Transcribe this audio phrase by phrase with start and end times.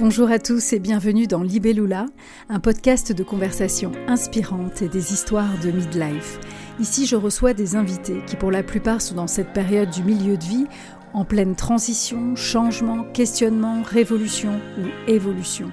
[0.00, 2.06] Bonjour à tous et bienvenue dans Libellula,
[2.48, 6.40] un podcast de conversation inspirante et des histoires de midlife.
[6.80, 10.38] Ici, je reçois des invités qui, pour la plupart, sont dans cette période du milieu
[10.38, 10.66] de vie,
[11.12, 15.70] en pleine transition, changement, questionnement, révolution ou évolution.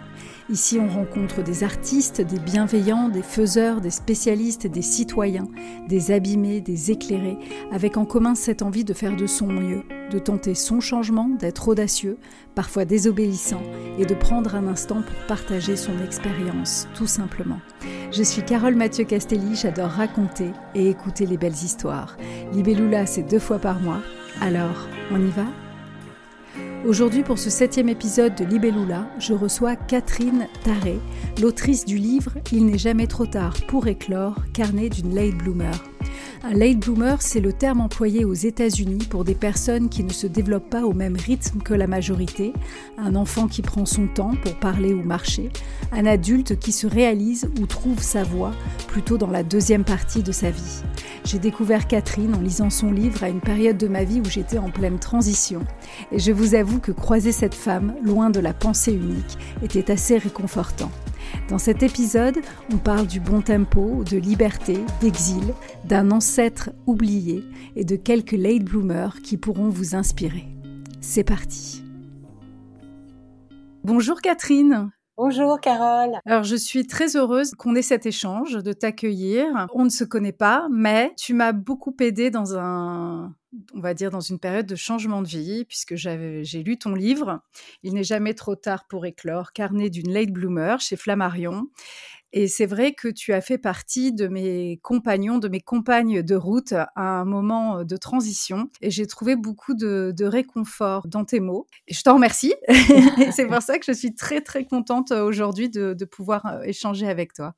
[0.50, 5.50] Ici, on rencontre des artistes, des bienveillants, des faiseurs, des spécialistes, des citoyens,
[5.90, 7.38] des abîmés, des éclairés,
[7.70, 11.68] avec en commun cette envie de faire de son mieux, de tenter son changement, d'être
[11.68, 12.18] audacieux,
[12.56, 13.62] parfois désobéissant,
[14.00, 17.60] et de prendre un instant pour partager son expérience, tout simplement.
[18.14, 22.16] Je suis Carole Mathieu Castelli, j'adore raconter et écouter les belles histoires.
[22.54, 24.00] Libellula, c'est deux fois par mois.
[24.40, 25.67] Alors, on y va?
[26.86, 31.00] Aujourd'hui, pour ce septième épisode de Libellula, je reçois Catherine Taré,
[31.42, 35.74] l'autrice du livre Il n'est jamais trop tard pour éclore, carnet d'une late bloomer.
[36.44, 40.28] Un late bloomer, c'est le terme employé aux États-Unis pour des personnes qui ne se
[40.28, 42.54] développent pas au même rythme que la majorité,
[42.98, 45.50] un enfant qui prend son temps pour parler ou marcher,
[45.92, 48.54] un adulte qui se réalise ou trouve sa voie
[48.88, 50.84] plutôt dans la deuxième partie de sa vie.
[51.26, 54.60] J'ai découvert Catherine en lisant son livre à une période de ma vie où j'étais
[54.60, 55.62] en pleine transition,
[56.12, 60.18] et je vous avoue que croiser cette femme, loin de la pensée unique, était assez
[60.18, 60.92] réconfortant.
[61.50, 62.38] Dans cet épisode,
[62.74, 65.54] on parle du bon tempo, de liberté, d'exil,
[65.86, 67.44] d'un ancêtre oublié
[67.76, 70.48] et de quelques late bloomers qui pourront vous inspirer.
[71.02, 71.84] C'est parti.
[73.84, 74.92] Bonjour Catherine.
[75.18, 76.20] Bonjour Carole.
[76.28, 79.48] Alors je suis très heureuse qu'on ait cet échange, de t'accueillir.
[79.74, 83.34] On ne se connaît pas, mais tu m'as beaucoup aidé dans un,
[83.74, 87.42] on va dire dans une période de changement de vie, puisque j'ai lu ton livre.
[87.82, 91.66] Il n'est jamais trop tard pour éclore, carnet d'une late bloomer chez Flammarion.
[92.34, 96.36] Et c'est vrai que tu as fait partie de mes compagnons, de mes compagnes de
[96.36, 98.70] route à un moment de transition.
[98.82, 101.68] Et j'ai trouvé beaucoup de, réconfort dans tes mots.
[101.88, 102.54] Et je t'en remercie.
[103.32, 107.34] c'est pour ça que je suis très, très contente aujourd'hui de, pouvoir euh, échanger avec
[107.34, 107.54] toi.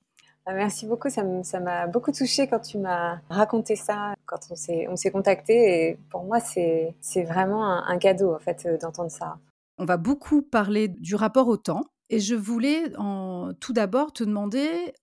[0.46, 1.24] Ah, merci beaucoup, ça
[1.60, 5.90] m'a beaucoup touchée quand tu m'as raconté ça, quand on s'est contacté.
[5.90, 9.38] Et pour moi, c'est vraiment un, un, cadeau en fait d'entendre ça.
[9.78, 14.24] On va beaucoup parler du rapport au temps, et je voulais en, tout d'abord te
[14.24, 14.94] demander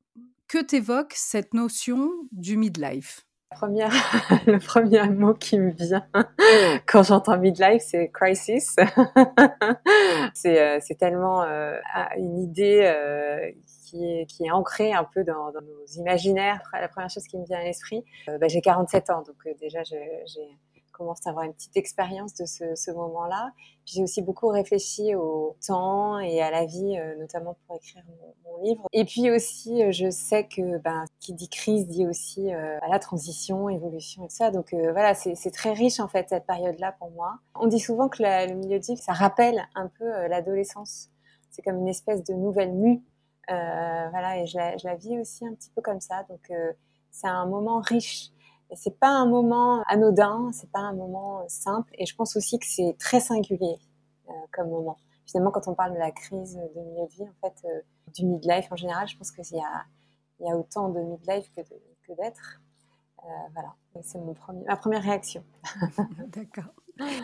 [0.48, 3.26] que t'évoque cette notion du midlife?
[3.50, 3.92] Première,
[4.46, 6.06] le premier mot qui me vient
[6.86, 8.76] quand j'entends midlife, c'est crisis.
[10.44, 11.76] Euh, c'est tellement euh,
[12.16, 13.50] une idée euh,
[13.84, 16.60] qui, est, qui est ancrée un peu dans, nos imaginaires.
[16.72, 20.58] La première chose qui me vient à l'esprit, bah, j'ai 47 ans, donc déjà j'ai
[20.96, 23.50] commence à avoir une petite expérience de ce, moment-là.
[23.84, 28.02] J'ai aussi beaucoup réfléchi au temps et à la vie, euh, notamment pour écrire
[28.44, 28.86] mon, livre.
[28.92, 32.88] Et puis aussi, euh, je sais que ben, qui dit crise dit aussi euh, à
[32.88, 34.50] la transition, évolution et tout ça.
[34.50, 37.38] Donc voilà, c'est très riche en fait cette période-là pour moi.
[37.54, 41.10] On dit souvent que le milieu de vie, ça rappelle un peu l'adolescence.
[41.50, 43.02] C'est comme une espèce de nouvelle mue.
[43.48, 46.24] voilà, et je la, vis aussi un petit peu comme ça.
[46.30, 46.50] Donc
[47.10, 48.30] c'est un moment riche
[48.70, 51.90] et c'est pas un moment anodin, c'est pas un moment simple.
[51.98, 53.76] Et je pense aussi que c'est très singulier
[54.28, 54.96] euh, comme moment.
[55.26, 57.80] Finalement, quand on parle de la crise de milieu de vie, en fait, euh,
[58.14, 59.84] du midlife en général, je pense qu'il y a,
[60.40, 61.62] y a autant de midlife que,
[62.14, 62.60] d'être.
[63.24, 65.42] Euh, voilà, c'est ma première réaction.
[66.28, 66.72] D'accord.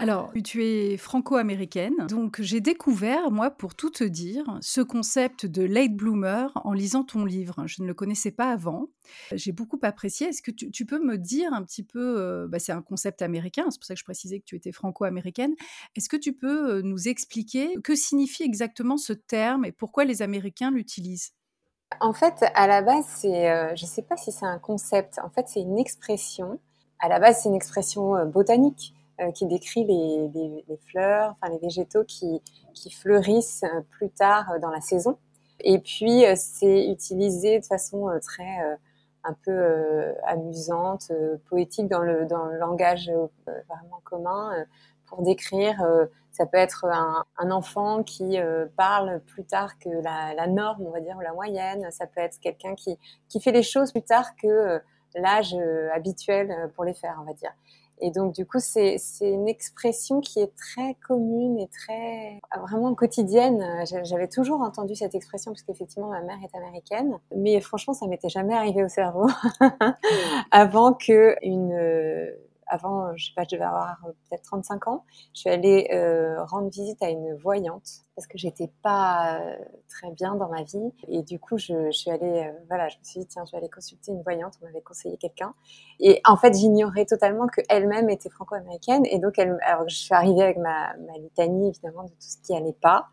[0.01, 5.63] Alors, tu es franco-américaine, donc j'ai découvert, moi, pour tout te dire, ce concept de
[5.63, 7.67] late bloomer en lisant ton livre.
[7.67, 8.89] Je ne le connaissais pas avant.
[9.33, 10.29] J'ai beaucoup apprécié.
[10.29, 13.65] Est-ce que tu, peux me dire un petit peu, euh, bah, c'est un concept américain,
[13.71, 15.55] c'est pour ça que je précisais que tu étais franco-américaine.
[15.97, 20.21] Est-ce que tu peux euh, nous expliquer que signifie exactement ce terme et pourquoi les
[20.21, 21.33] Américains l'utilisent?
[22.01, 25.19] En fait, à la base, c'est, euh, je ne sais pas si c'est un concept.
[25.23, 26.59] En fait, c'est une expression.
[26.99, 28.95] À la base, c'est une expression botanique
[29.31, 32.43] qui décrit les, fleurs, enfin les végétaux qui,
[32.91, 35.17] fleurissent euh, plus tard euh, dans la saison.
[35.61, 38.79] Et puis c'est utilisé de façon très
[39.23, 41.13] un peu amusante,
[41.49, 42.27] poétique dans le,
[42.59, 43.13] langage
[43.47, 44.51] vraiment commun
[45.07, 45.81] pour décrire.
[46.33, 48.39] ça peut être un, un enfant qui
[48.77, 51.89] parle plus tard que la, la, norme, on va dire, ou la moyenne.
[51.93, 52.99] Ça peut être quelqu'un qui,
[53.29, 54.83] qui fait les choses plus tard que
[55.15, 55.55] l'âge
[55.95, 57.53] habituel pour les faire, on va dire.
[58.05, 63.65] Et donc, du coup, c'est une expression qui est très commune et très vraiment quotidienne.
[64.03, 68.29] J'avais toujours entendu cette expression parce qu'effectivement, ma mère est américaine, mais franchement, ça m'était
[68.29, 69.29] jamais arrivé au cerveau
[70.51, 72.35] avant que une
[72.67, 73.99] avant, je sais pas, je devais avoir
[74.29, 75.05] peut-être 35 ans,
[75.35, 75.89] je suis allée
[76.47, 79.41] rendre visite à une voyante parce que j'étais pas
[79.89, 80.93] très bien dans ma vie.
[81.09, 83.71] Et du coup je, suis allée, voilà, je me suis dit tiens, je vais aller
[83.71, 85.55] consulter une voyante, on m'avait conseillé quelqu'un.
[86.01, 89.07] Et en fait j'ignorais totalement que elle-même était franco-américaine.
[89.07, 92.55] Et donc alors je suis arrivée avec ma, ma litanie évidemment de tout ce qui
[92.55, 93.09] allait pas.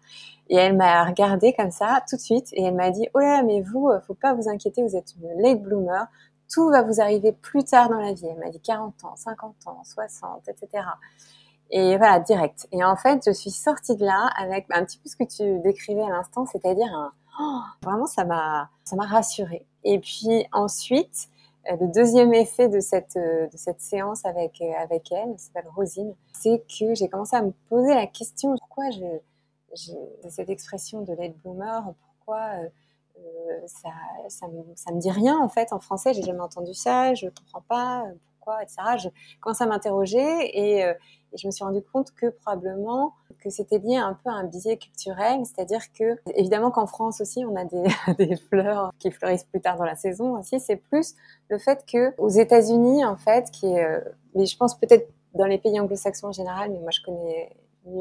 [0.50, 2.48] Et elle m'a regardée comme ça tout de suite.
[2.54, 5.42] Et elle m'a dit oh là mais vous faut pas vous inquiéter vous êtes une
[5.42, 6.08] late bloomer
[6.52, 8.28] tout va vous arriver plus tard dans la vie.
[8.28, 10.84] Elle m'a dit 40 ans, 50 ans, 60, etc.
[11.72, 12.68] Et voilà, direct.
[12.72, 15.60] Et en fait, je suis sortie de là avec un petit peu ce que tu
[15.62, 19.66] décrivais à l'instant, c'est-à-dire oh, vraiment, ça m'a, ça m'a rassurée.
[19.84, 21.30] Et puis ensuite,
[21.70, 25.40] euh, le deuxième effet de cette, euh, de cette séance avec, euh, avec elle, elle
[25.40, 29.90] s'appelle Rosine, c'est que j'ai commencé à me poser la question pourquoi je,
[30.30, 32.52] cette expression de late bloomer, pourquoi
[33.68, 33.90] ça,
[34.28, 36.14] ça, me, ça, me, dit rien en fait en français.
[36.14, 38.78] J'ai jamais entendu ça, je comprends pas euh, pourquoi, etc.
[38.98, 39.10] Je
[39.42, 40.94] commence à m'interroger et, euh,
[41.34, 44.44] et, je me suis rendu compte que probablement que c'était lié un peu à un
[44.44, 47.84] biais culturel, c'est-à-dire que évidemment qu'en France aussi on a des,
[48.18, 50.60] des, fleurs qui fleurissent plus tard dans la saison aussi.
[50.60, 51.16] C'est plus
[51.50, 54.04] le fait que aux États-Unis en fait, qui est,
[54.36, 57.56] mais je pense peut-être dans les pays anglo-saxons en général, mais moi je connais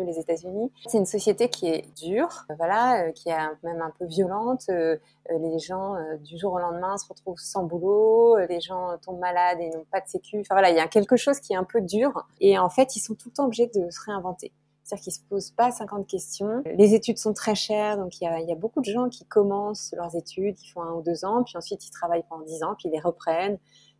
[0.04, 0.70] les États-Unis.
[0.86, 4.64] C'est une société qui est dure, voilà, euh, qui est même un peu violente.
[4.68, 4.96] Euh,
[5.30, 9.58] euh, les gens du jour au lendemain se retrouvent sans boulot, les gens tombent malades
[9.60, 10.40] et n'ont pas de sécu.
[10.40, 12.26] Enfin voilà, il y a quelque chose qui est un peu dur.
[12.40, 14.52] Et en fait, ils sont tout le temps obligés de se réinventer.
[14.88, 16.62] C'est-à-dire qu'ils se posent pas 50 questions.
[16.64, 19.26] Les études sont très chères, donc il y, a, y, a, beaucoup de gens qui
[19.26, 22.62] commencent leurs études, qui font un ou deux ans, puis ensuite ils travaillent pendant dix
[22.62, 23.58] ans, puis ils les reprennent,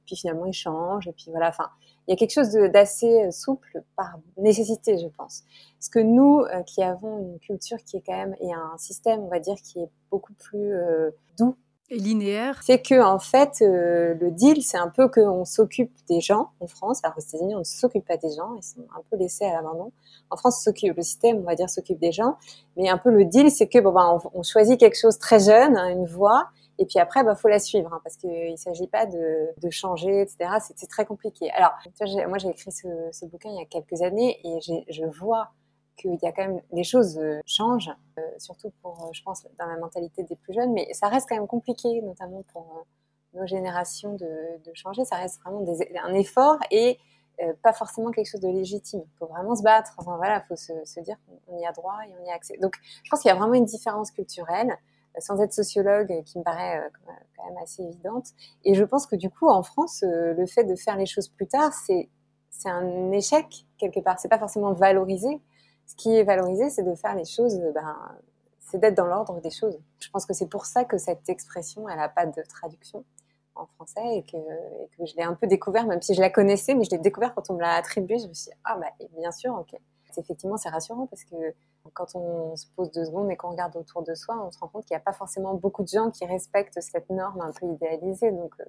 [0.09, 1.51] puis finalement ils changent, et puis voilà.
[1.51, 1.69] Enfin,
[2.09, 5.45] il y a quelque chose d'assez euh, souple par nécessité, je pense.
[5.79, 9.21] Parce que nous, euh, qui avons une culture qui est quand même, et un système,
[9.21, 11.55] on va dire, qui est beaucoup plus euh, doux.
[11.91, 12.61] Et linéaire.
[12.65, 17.01] C'est que, en fait, le deal, c'est un peu qu'on s'occupe des gens en France.
[17.03, 19.55] Alors, aux États-Unis, on ne s'occupe pas des gens, ils sont un peu laissés à
[19.55, 19.91] l'abandon.
[20.29, 22.37] En France, s'occupe, le système, on va dire, s'occupe des gens.
[22.77, 25.41] Mais un peu le deal, c'est que, bon, ben, on, on, choisit quelque chose très
[25.41, 28.57] jeune, hein, une voie, et puis après, bah, faut la suivre hein, parce qu'il ne
[28.57, 30.51] s'agit pas de, changer, etc.
[30.75, 31.51] C'est très compliqué.
[31.51, 31.73] Alors,
[32.29, 35.51] moi, j'ai écrit ce, bouquin il y a quelques années et je vois
[35.99, 39.47] qu'il y a quand même les choses euh, changent, euh, surtout pour, euh, je pense,
[39.59, 42.87] dans la mentalité des plus jeunes, mais ça reste quand même compliqué, notamment pour
[43.35, 44.29] nos générations de,
[44.75, 45.05] changer.
[45.05, 45.65] Ça reste vraiment
[46.05, 46.99] un effort et
[47.63, 49.03] pas forcément quelque chose de légitime.
[49.05, 49.93] Il faut vraiment se battre.
[49.99, 51.17] Enfin voilà, il faut se, se dire
[51.47, 52.57] qu'on y a droit et on y a accès.
[52.59, 54.77] Donc, je pense qu'il y a vraiment une différence culturelle
[55.19, 56.89] sans être sociologue, qui me paraît euh,
[57.37, 58.27] quand même assez évidente.
[58.65, 61.29] Et je pense que du coup, en France, euh, le fait de faire les choses
[61.29, 62.09] plus tard, c'est
[62.67, 64.19] un échec quelque part.
[64.19, 65.41] C'est pas forcément valorisé.
[65.87, 67.57] Ce qui est valorisé, c'est de faire les choses.
[67.57, 67.97] Euh, ben,
[68.61, 69.79] c'est d'être dans l'ordre des choses.
[69.99, 73.05] Je pense que c'est pour ça que cette expression, elle n'a pas de traduction
[73.55, 74.37] en français et que,
[74.97, 77.35] que je l'ai un peu découvert, même si je la connaissais, mais je l'ai découvert
[77.35, 78.19] quand on me l'a attribué.
[78.19, 79.79] Je me suis dit, ah bah bien sûr, ok.
[80.17, 81.37] Effectivement, c'est rassurant parce que
[81.95, 84.69] quand on se pose deux secondes et qu'on regarde autour de soi, on se rend
[84.69, 87.67] compte qu'il n'y a pas forcément beaucoup de gens qui respectent cette norme un peu
[87.67, 88.31] idéalisée.
[88.31, 88.65] Donc, euh.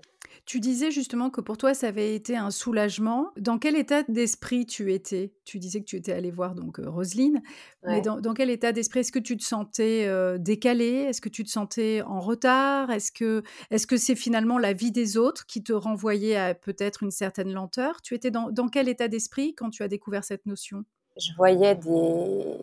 [0.45, 3.31] Tu disais justement que pour toi, ça avait été un soulagement.
[3.37, 5.33] Dans quel état d'esprit tu étais?
[5.45, 7.41] Tu disais que tu étais allée voir donc euh, Roselyne,
[7.83, 8.99] mais dans, quel état d'esprit?
[8.99, 11.05] Est-ce que tu te sentais euh, décalée?
[11.09, 12.91] Est-ce que tu te sentais en retard?
[12.91, 17.03] Est-ce que est-ce que c'est finalement la vie des autres qui te renvoyait à peut-être
[17.03, 18.01] une certaine lenteur?
[18.01, 20.85] Tu étais dans, dans quel état d'esprit quand tu as découvert cette notion?
[21.17, 22.57] Je voyais des,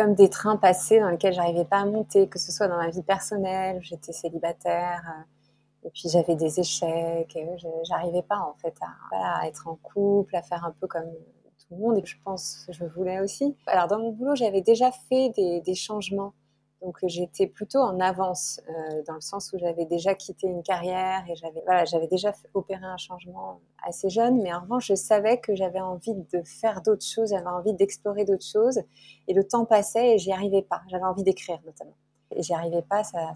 [0.00, 2.88] comme des trains passés dans lesquels j'arrivais pas à monter, que ce soit dans ma
[2.88, 7.38] vie personnelle, j'étais célibataire, euh, et puis j'avais des échecs,
[7.84, 8.74] j'arrivais pas en fait
[9.12, 12.64] à, être en couple, à faire un peu comme tout le monde, et je pense
[12.66, 13.54] que je voulais aussi.
[13.66, 16.32] Alors dans mon boulot, j'avais déjà fait des, des changements
[16.82, 21.24] donc j'étais plutôt en avance euh, dans le sens où j'avais déjà quitté une carrière
[21.28, 25.38] et j'avais voilà, j'avais déjà opéré un changement assez jeune, mais en revanche je savais
[25.38, 28.80] que j'avais envie de faire d'autres choses, j'avais envie d'explorer d'autres choses.
[29.28, 30.80] Et le temps passait et j'y arrivais pas.
[30.88, 31.94] J'avais envie d'écrire notamment.
[32.34, 33.34] Et j'y arrivais pas, ça,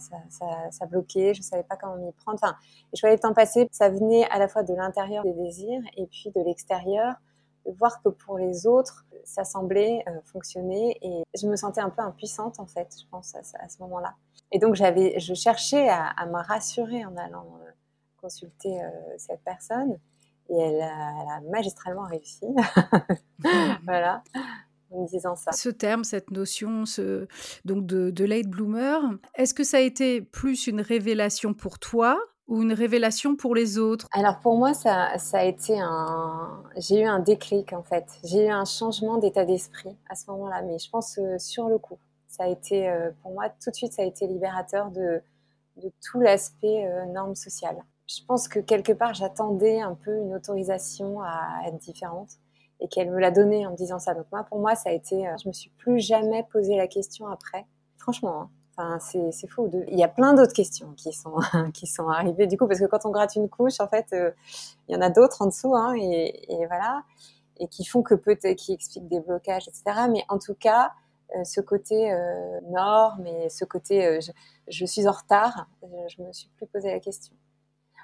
[0.70, 2.38] ça, bloquait, je savais pas comment m'y prendre.
[2.40, 2.54] Enfin,
[2.94, 6.06] je voyais le temps passer, ça venait à la fois de l'intérieur des désirs et
[6.06, 7.14] puis de l'extérieur
[7.66, 11.90] de voir que pour les autres, ça semblait euh, fonctionner et je me sentais un
[11.90, 14.14] peu impuissante en fait, je pense à, ce moment-là.
[14.52, 17.70] Et donc j'avais, je cherchais à, à, me rassurer en allant euh,
[18.20, 19.98] consulter euh, cette personne
[20.50, 22.46] et elle a, elle a magistralement réussi.
[23.84, 24.22] voilà.
[24.90, 25.50] En me disant ça.
[25.52, 27.26] Ce terme, cette notion ce,
[27.64, 29.00] donc de, de late bloomer,
[29.34, 33.78] est-ce que ça a été plus une révélation pour toi ou une révélation pour les
[33.78, 34.08] autres?
[34.12, 36.62] Alors pour moi, ça, ça a été un...
[36.76, 38.06] J'ai eu un déclic en fait.
[38.24, 41.78] J'ai eu un changement d'état d'esprit à ce moment-là, mais je pense euh, sur le
[41.78, 41.98] coup.
[42.28, 45.22] Ça a été, euh, pour moi, tout de suite, ça a été libérateur de,
[46.02, 47.76] tout l'aspect euh, norme sociale.
[48.08, 52.38] je pense que quelque part, j'attendais un peu une autorisation à être différente
[52.80, 54.14] et qu'elle me l'a donné en me disant ça.
[54.14, 56.86] Donc moi, pour moi, ça a été, euh, je me suis plus jamais posé la
[56.86, 57.66] question après.
[57.98, 58.50] Franchement, hein.
[58.76, 59.70] Enfin, c'est fou.
[59.88, 61.36] Il y a plein d'autres questions qui sont
[61.74, 64.30] qui sont arrivées du coup parce que quand on gratte une couche, en fait, euh,
[64.88, 67.02] il y en a d'autres en dessous, hein, et, voilà,
[67.58, 70.06] et qui font que peut-être, qui expliquent des blocages, etc.
[70.10, 70.92] Mais en tout cas,
[71.36, 74.32] euh, ce côté euh, norme et ce côté je,
[74.68, 77.34] je, suis en retard, je, je me suis plus posé la question.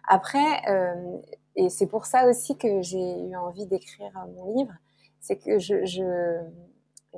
[0.09, 1.19] Après, euh,
[1.57, 4.73] et c'est pour ça aussi que j'ai eu envie d'écrire mon livre,
[5.21, 6.41] c'est que je,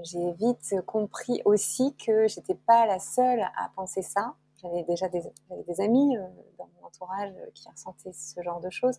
[0.02, 4.34] j'ai vite compris aussi que j'étais pas la seule à penser ça.
[4.62, 5.22] J'avais déjà des,
[5.66, 6.26] des amis euh,
[6.58, 8.98] dans mon entourage qui ressentaient ce genre de choses.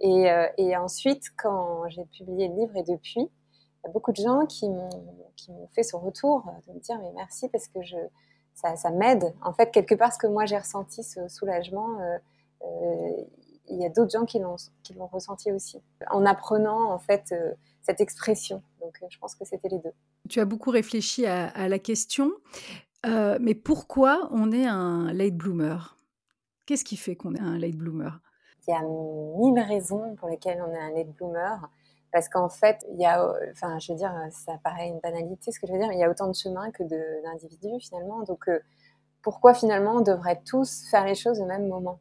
[0.00, 4.12] Et, euh, et ensuite, quand j'ai publié le livre et depuis, il y a beaucoup
[4.12, 4.90] de gens qui m'ont,
[5.74, 7.96] fait ce retour de me dire mais merci parce que je,
[8.54, 9.32] ça, ça m'aide.
[9.42, 12.18] En fait, quelque part, ce que moi j'ai ressenti, ce soulagement, euh,
[12.64, 13.24] euh,
[13.68, 17.52] il y a d'autres gens qui l'ont ressenti aussi en apprenant en fait euh,
[17.82, 18.62] cette expression.
[18.80, 19.92] Donc euh, je pense que c'était les deux.
[20.28, 22.32] Tu as beaucoup réfléchi à, la question,
[23.04, 25.98] mais pourquoi on est un late bloomer?
[26.66, 28.20] Qu'est-ce qui fait qu'on est un late bloomer?
[28.66, 31.68] Il y a mille raisons pour lesquelles on est un late bloomer.
[32.12, 35.60] Parce qu'en fait, il y a, enfin, je veux dire, ça paraît une banalité ce
[35.60, 38.22] que je veux dire, mais il y a autant de chemins que d'individus finalement.
[38.22, 38.48] Donc,
[39.22, 42.00] pourquoi finalement on devrait tous faire les choses au même moment?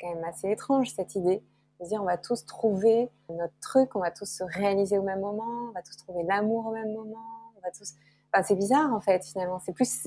[0.00, 1.42] Quand même assez étrange cette idée
[1.80, 5.20] de dire on va tous trouver notre truc, on va tous se réaliser au même
[5.20, 7.18] moment, on va tous trouver l'amour au même moment,
[8.42, 9.60] c'est bizarre en fait finalement.
[9.64, 10.06] C'est plus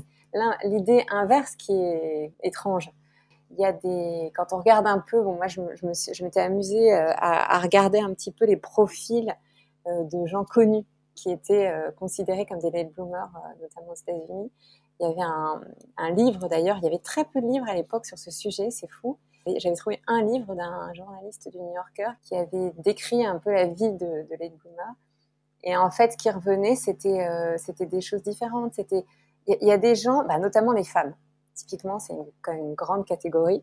[0.63, 2.91] l'idée inverse qui est étrange.
[3.51, 6.39] Il y a des quand on regarde un peu, bon moi je, me je m'étais
[6.39, 9.36] amusée euh, à, à, regarder un petit peu les profils
[9.88, 13.29] euh, de gens connus qui étaient euh, considérés comme des late bloomers,
[13.62, 14.51] notamment aux États-Unis.
[15.00, 18.05] Il y avait un, livre d'ailleurs, il y avait très peu de livres à l'époque
[18.05, 19.17] sur ce sujet, c'est fou.
[19.57, 23.65] J'avais trouvé un livre d'un journaliste du New Yorker qui avait décrit un peu la
[23.65, 24.57] vie de, de Lady
[25.63, 28.74] Et en fait, ce qui revenait, c'était euh, c'était des choses différentes.
[28.75, 29.05] C'était
[29.48, 31.13] il y, a des gens, bah, notamment les femmes.
[31.53, 33.62] Typiquement, c'est quand même une grande catégorie.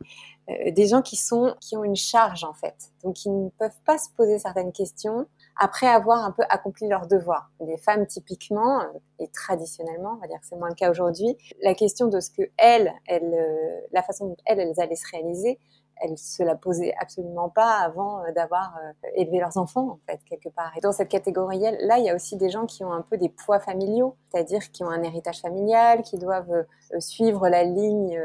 [0.48, 3.80] Euh, des gens qui sont qui ont une charge en fait, donc qui ne peuvent
[3.84, 5.26] pas se poser certaines questions
[5.58, 7.50] après avoir un peu accompli leur devoir.
[7.60, 8.80] Les femmes, typiquement,
[9.18, 12.30] et traditionnellement, on va dire que c'est moins le cas aujourd'hui, la question de ce
[12.30, 15.58] que elles, elles, euh, la façon dont elles, elles allaient se réaliser,
[16.00, 20.20] elles se la posaient absolument pas avant euh, d'avoir euh, élevé leurs enfants, en fait,
[20.24, 20.72] quelque part.
[20.76, 23.28] Et dans cette catégorie-là, il y a aussi des gens qui ont un peu des
[23.28, 26.64] poids familiaux, c'est-à-dire qui ont un héritage familial, qui doivent
[26.98, 28.18] suivre la ligne,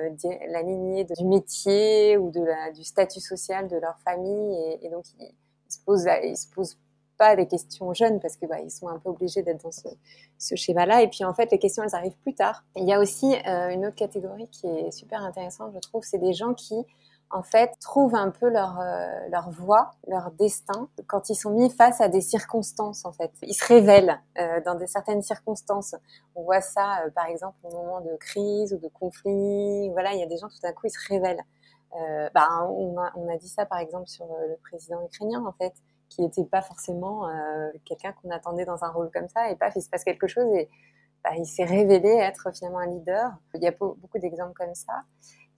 [0.49, 5.05] la lignée du métier ou de la, du statut social de leur famille, et, donc
[5.19, 5.33] ils,
[5.69, 6.77] se posent, ils se posent
[7.17, 10.55] pas des questions jeunes parce que bah, ils sont un peu obligés d'être dans ce,
[10.55, 11.01] schéma-là.
[11.01, 12.63] Et puis en fait, les questions elles arrivent plus tard.
[12.75, 16.19] il y a aussi euh, une autre catégorie qui est super intéressante, je trouve, c'est
[16.19, 16.75] des gens qui
[17.31, 21.69] en fait trouvent un peu leur euh, leur voie, leur destin quand ils sont mis
[21.69, 23.05] face à des circonstances.
[23.05, 25.95] En fait, ils se révèlent euh, dans des certaines circonstances.
[26.35, 29.89] On voit ça, euh, par exemple, au moment de crise ou de conflit.
[29.91, 31.43] Voilà, il y a des gens tout à coup ils se révèlent.
[32.33, 35.73] bah, on a, on a dit ça par exemple sur le président ukrainien en fait
[36.09, 39.73] qui n'était pas forcément euh, quelqu'un qu'on attendait dans un rôle comme ça, et paf,
[39.75, 40.69] il se passe quelque chose et
[41.23, 43.31] bah, il s'est révélé être finalement un leader.
[43.55, 45.03] Il y a beaucoup d'exemples comme ça.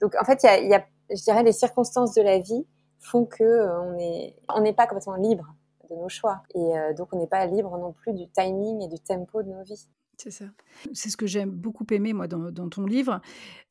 [0.00, 2.38] Donc en fait, il y a, il y a, je dirais, les circonstances de la
[2.38, 2.66] vie
[2.98, 5.54] font que euh, on est, on n'est pas complètement libre
[5.90, 8.88] de nos choix, et euh, donc on n'est pas libre non plus du timing et
[8.88, 9.88] du tempo de nos vies.
[10.18, 10.46] C'est ça.
[10.92, 13.20] C'est ce que j'aime beaucoup aimer, moi, dans, dans ton livre.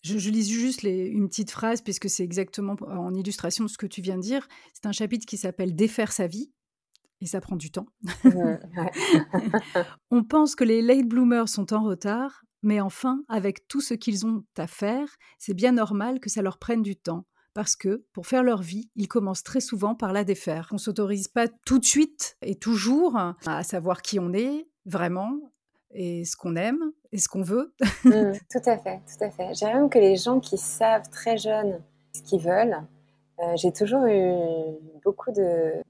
[0.01, 3.77] Je, je lis juste les, une petite phrase, puisque c'est exactement en illustration de ce
[3.77, 4.47] que tu viens de dire.
[4.73, 6.49] C'est un chapitre qui s'appelle Défaire sa vie.
[7.19, 7.87] Et ça prend du temps.
[10.11, 14.25] On pense que les late bloomers sont en retard, mais enfin, avec tout ce qu'ils
[14.25, 17.25] ont à faire, c'est bien normal que ça leur prenne du temps.
[17.53, 20.67] Parce que, pour faire leur vie, ils commencent très souvent par la défaire.
[20.71, 25.39] On ne s'autorise pas tout de suite et toujours à savoir qui on est, vraiment,
[25.91, 27.73] et ce qu'on aime, et ce qu'on veut.
[28.03, 29.53] Mmh, tout à fait, tout à fait.
[29.55, 31.81] J'ai même que les gens qui savent très jeunes
[32.13, 32.77] ce qu'ils veulent,
[33.39, 34.33] euh, j'ai toujours eu
[35.03, 35.31] beaucoup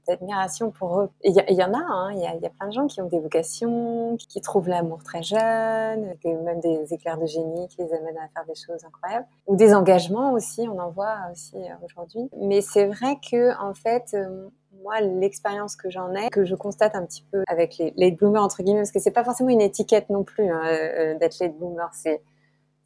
[0.06, 1.10] d'admiration pour eux.
[1.24, 3.20] Il y, en a, hein, il y, y, a plein de gens qui ont des
[3.20, 8.28] vocations, qui, trouvent l'amour très jeune, même des éclairs de génie qui les amènent à
[8.34, 12.30] faire des choses incroyables, ou des engagements aussi, on en voit aussi euh, aujourd'hui.
[12.42, 14.50] Mais c'est vrai que en fait, euh,
[14.84, 18.44] moi, l'expérience que j'en ai, que je constate un petit peu avec les late bloomers
[18.44, 21.90] entre guillemets, parce que c'est pas forcément une étiquette non plus hein, d'être late bloomer,
[21.94, 22.22] c'est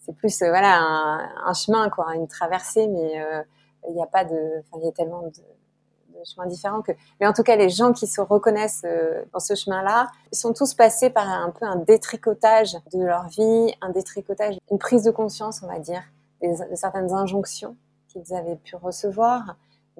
[0.03, 3.22] c'est plus voilà un, un, chemin quoi, une traversée, mais
[3.88, 5.32] il n'y a pas de, enfin, il y a tellement de,
[6.24, 9.56] chemins différents que, mais en tout cas, les gens qui se reconnaissent euh, dans ce
[9.56, 14.58] chemin-là, ils sont tous passés par un peu un détricotage de leur vie, un détricotage,
[14.70, 16.04] une prise de conscience, on va dire,
[16.44, 17.76] de certaines injonctions
[18.08, 19.56] qu'ils avaient pu recevoir,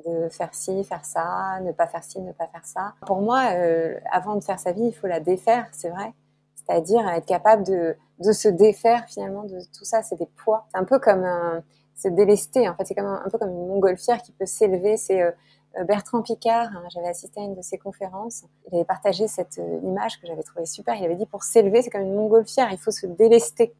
[0.06, 2.94] de faire ci, faire ça, ne pas faire ci, ne pas faire ça.
[3.06, 6.14] Pour moi, euh, avant de faire sa vie, il faut la défaire, c'est vrai.
[6.56, 10.68] C'est-à-dire être capable de, de se défaire finalement de tout ça, c'est des poids.
[10.72, 11.64] C'est un peu comme un,
[12.02, 14.98] c'est délesté en fait, c'est comme un, peu comme une montgolfière qui peut s'élever.
[14.98, 15.32] C'est euh,
[15.78, 19.62] euh, Bertrand Picard, hein, j'avais assisté à une de ses conférences, il avait partagé cette
[19.84, 20.96] image que j'avais trouvée super.
[20.96, 23.74] Il avait dit pour s'élever, c'est comme une montgolfière, il faut se délester.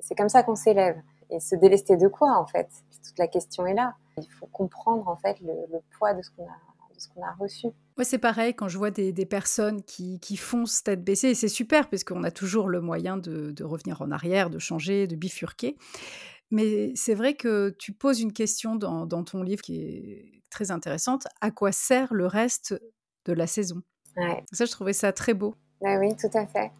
[0.00, 0.96] C'est comme ça qu'on s'élève.
[1.30, 2.68] Et se délester de quoi en fait?
[3.04, 3.94] Toute la question est là.
[4.18, 5.54] Il faut comprendre en fait le,
[5.98, 6.44] poids de ce qu'on
[7.22, 7.68] a reçu.
[7.98, 11.48] Ouais, c'est pareil quand je vois des, personnes qui, qui, foncent tête baissée, et c'est
[11.48, 15.76] super parce qu'on a toujours le moyen de, revenir en arrière, de changer, de bifurquer.
[16.52, 20.70] Mais c'est vrai que tu poses une question dans, dans, ton livre qui est très
[20.70, 21.26] intéressante.
[21.40, 22.78] À quoi sert le reste
[23.24, 23.80] de la saison?
[24.18, 24.44] Ouais.
[24.52, 25.54] Ça, je trouvais ça très beau.
[25.80, 26.70] Oui, tout à fait.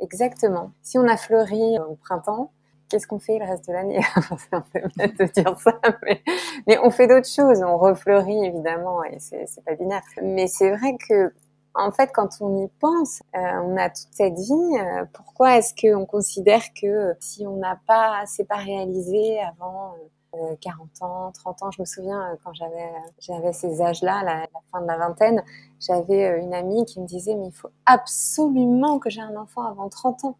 [0.00, 0.72] Exactement.
[0.82, 2.52] Si on a fleuri au printemps,
[2.88, 4.00] qu'est-ce qu'on fait le reste de l'année?
[4.38, 6.22] C'est un peu bête de dire ça, mais,
[6.66, 7.62] mais on fait d'autres choses.
[7.62, 10.02] On refleurit évidemment, et c'est pas binaire.
[10.22, 11.32] Mais c'est vrai que,
[11.74, 14.78] en fait, quand on y pense, euh, on a toute cette vie.
[14.78, 19.94] Euh, pourquoi est-ce qu'on considère que si on n'a pas, c'est pas réalisé avant
[20.34, 24.46] euh, 40 ans, 30 ans Je me souviens euh, quand j'avais j'avais ces âges-là, la,
[24.72, 25.42] fin de la vingtaine,
[25.80, 29.62] j'avais euh, une amie qui me disait mais il faut absolument que j'ai un enfant
[29.62, 30.36] avant 30 ans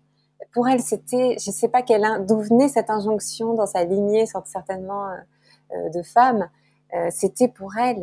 [0.52, 5.08] pour elle, c'était, je ne sais pas d'où venait cette injonction dans sa lignée, certainement
[5.08, 5.16] euh,
[5.73, 6.49] euh, de femmes.
[6.94, 8.02] Euh, c'était pour elle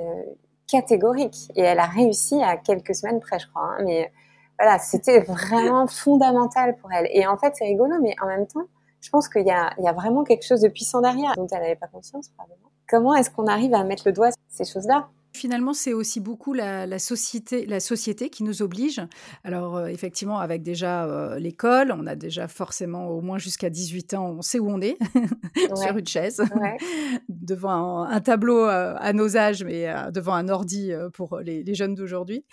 [0.67, 3.63] catégorique et elle a réussi à quelques semaines près, je crois.
[3.63, 4.11] Hein, mais
[4.59, 7.07] voilà, c'était vraiment fondamental pour elle.
[7.11, 8.65] Et en fait, c'est rigolo, mais en même temps,
[9.01, 11.75] je pense qu'il y y a vraiment quelque chose de puissant derrière dont elle n'avait
[11.75, 12.71] pas conscience, probablement.
[12.87, 15.09] Comment est-ce qu'on arrive à mettre le doigt sur ces choses-là?
[15.35, 19.01] Finalement, c'est aussi beaucoup la, société, la société qui nous oblige.
[19.43, 24.13] Alors, euh, effectivement, avec déjà euh, l'école, on a déjà forcément au moins jusqu'à 18
[24.13, 24.97] ans, on sait où on est,
[25.75, 26.41] sur une chaise,
[27.29, 31.95] devant un, tableau euh, à nos âges, mais devant un ordi pour les, les jeunes
[31.95, 32.45] d'aujourd'hui.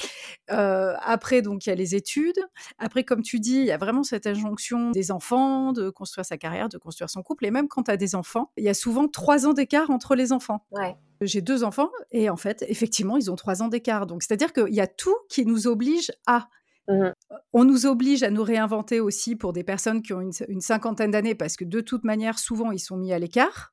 [0.49, 2.41] après, donc, il y a les études.
[2.79, 6.37] Après, comme tu dis, il y a vraiment cette injonction des enfants de construire sa
[6.37, 7.47] carrière, de construire son couple.
[7.47, 10.17] Et même quand tu as des enfants, il y a souvent trois ans d'écart entre
[10.17, 10.67] les enfants.
[10.73, 10.97] Ouais.
[11.27, 14.07] J'ai deux enfants et en fait, effectivement, ils ont trois ans d'écart.
[14.07, 16.49] Donc, c'est-à-dire qu'il y a tout qui nous oblige à.
[16.89, 17.11] Mmh
[17.53, 21.35] on nous oblige à nous réinventer aussi pour des personnes qui ont une, cinquantaine d'années
[21.35, 23.73] parce que de toute manière, souvent, ils sont mis à l'écart.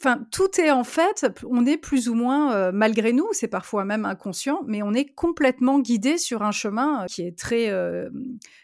[0.00, 3.84] Enfin, tout est en fait, on est plus ou moins, euh, malgré nous, c'est parfois
[3.84, 8.08] même inconscient, mais on est complètement guidé sur un chemin qui est très, euh,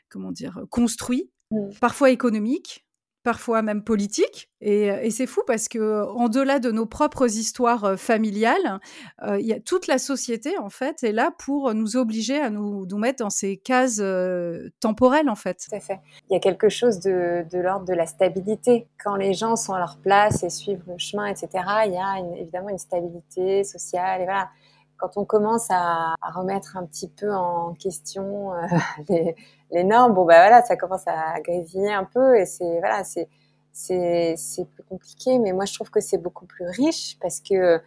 [0.09, 1.71] comment dire, construit, mmh.
[1.81, 2.84] parfois économique,
[3.25, 4.51] parfois même politique.
[4.61, 8.81] Et, et c'est fou parce que en delà de nos propres histoires euh, familiales,
[9.23, 12.87] euh, y a toute la société en fait est là pour nous obliger à nous,
[12.87, 15.67] nous mettre dans ces cases euh, temporelles en fait.
[15.69, 16.01] Tout à fait.
[16.31, 18.87] Il y a quelque chose de, l'ordre de la stabilité.
[19.03, 21.49] Quand les gens sont à leur place et suivent le chemin, etc.,
[21.87, 24.51] il y a évidemment une stabilité sociale et voilà
[24.97, 28.67] quand on commence à, remettre un petit peu en question euh,
[29.09, 29.37] les,
[29.75, 33.29] les, normes, bon bah voilà, ça commence à grésiller un peu et c'est voilà, c'est
[33.73, 34.37] c'est
[34.73, 37.79] plus compliqué, mais moi je trouve que c'est beaucoup plus riche parce que euh,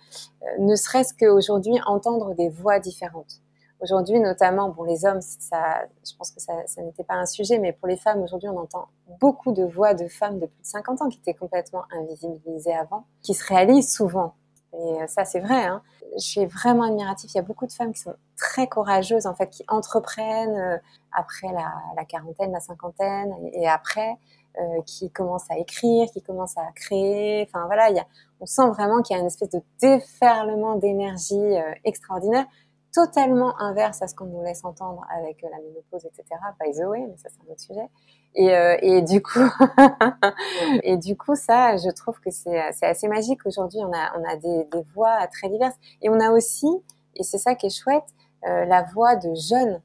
[0.60, 3.42] ne serait-ce qu'aujourd'hui entendre des voix différentes.
[3.80, 7.74] Aujourd'hui, notamment, bon, les hommes, ça, je pense que ça n'était pas un sujet, mais
[7.74, 8.88] pour les femmes, aujourd'hui, on entend
[9.20, 13.06] beaucoup de voix de femmes de plus de 50 ans qui étaient complètement invisibilisées avant,
[13.22, 14.34] qui se réalisent souvent.
[14.74, 15.66] Et ça, c'est vrai.
[15.66, 15.82] Hein
[16.18, 17.32] je suis vraiment admiratif.
[17.34, 20.78] Il y a beaucoup de femmes qui sont très courageuses, en fait, qui entreprennent euh,
[21.12, 24.16] après la, la, quarantaine, la cinquantaine, et, après,
[24.60, 27.48] euh, qui commencent à écrire, qui commencent à créer.
[27.48, 28.06] Enfin voilà, il y a,
[28.40, 32.46] on sent vraiment qu'il y a une espèce de déferlement d'énergie euh, extraordinaire,
[32.94, 36.24] totalement inverse à ce qu'on nous laisse entendre avec la ménopause, etc.
[36.60, 37.90] By the way, mais ça c'est un autre sujet.
[38.36, 39.40] Et, euh, et du coup,
[40.84, 43.46] et du coup, ça, je trouve que c'est assez magique.
[43.46, 45.76] Aujourd'hui, on a, on a des, des, voix très diverses.
[46.02, 46.68] Et on a aussi,
[47.16, 48.06] et c'est ça qui est chouette,
[48.46, 49.82] euh, la voix de jeunes,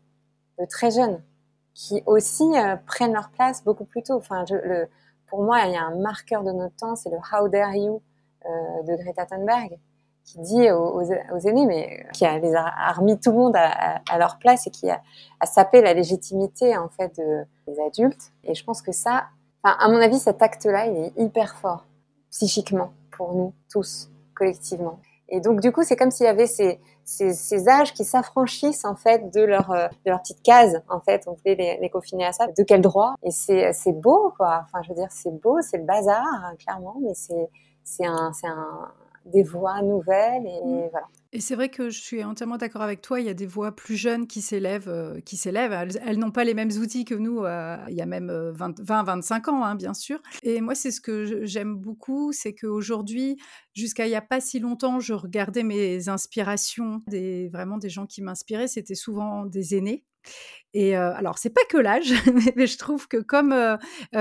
[0.59, 1.23] de très jeunes,
[1.75, 4.15] qui aussi euh, prennent leur place beaucoup plus tôt.
[4.15, 4.89] Enfin, je, le,
[5.29, 8.03] pour moi, il y a un marqueur de notre temps, c'est le How dare you
[8.45, 9.79] euh, de Greta Thunberg
[10.25, 12.55] qui dit aux, aînés, mais qui a, les
[12.97, 15.03] remis tout le monde à, leur place et qui a,
[15.45, 18.33] sapé la légitimité en fait de, des adultes.
[18.45, 19.27] Et je pense que ça,
[19.65, 21.87] à mon avis, cet acte-là, il est hyper fort
[22.31, 24.99] psychiquement pour nous tous collectivement.
[25.29, 28.97] Et donc du coup, c'est comme s'il y avait ces, ces, âges qui s'affranchissent en
[28.97, 30.83] fait de leur de leur petite case.
[30.89, 32.47] En fait, on voulait les, confiner à ça.
[32.47, 33.15] De quel droit?
[33.23, 34.65] Et c'est c'est beau quoi.
[34.65, 36.25] Enfin, je veux dire, c'est beau, c'est le bazar
[36.59, 37.49] clairement, mais c'est
[37.83, 38.33] c'est un
[39.27, 40.89] des voix nouvelles et, mm.
[40.91, 41.07] voilà.
[41.35, 43.19] Et c'est vrai que je suis entièrement d'accord avec toi.
[43.19, 45.73] Il y a des voix plus jeunes qui s'élèvent, euh, qui s'élèvent.
[45.73, 47.43] Elles, n'ont pas les mêmes outils que nous.
[47.45, 50.21] Euh, il y a même 20-25 ans, hein, bien sûr.
[50.43, 53.39] Et moi, c'est ce que j'aime beaucoup, c'est qu'aujourd'hui,
[53.73, 57.03] jusqu'à il n'y a pas si longtemps, je regardais mes inspirations,
[57.51, 58.69] vraiment des gens qui m'inspiraient.
[58.69, 60.05] C'était souvent des aînés.
[60.75, 62.13] Et euh, alors, c'est pas que l'âge,
[62.57, 63.55] mais, je trouve que comme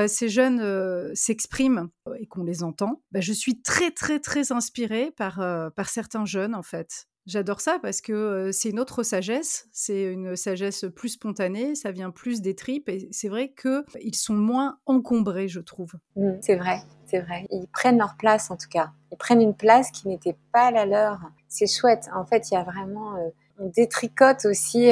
[0.07, 5.43] ces jeunes s'expriment et qu'on les entend, bah, je suis très, très, très inspirée par,
[5.75, 7.00] par certains jeunes, en fait.
[7.25, 12.09] J'adore ça parce que c'est une autre sagesse, c'est une sagesse plus spontanée, ça vient
[12.09, 15.93] plus des tripes et c'est vrai qu'ils sont moins encombrés, je trouve.
[16.15, 17.45] Mmh, c'est vrai, c'est vrai.
[17.51, 18.91] Ils prennent leur place en tout cas.
[19.11, 21.19] Ils prennent une place qui n'était pas la leur.
[21.47, 22.09] C'est chouette.
[22.15, 23.17] En fait, il y a vraiment
[23.59, 24.91] on détricote aussi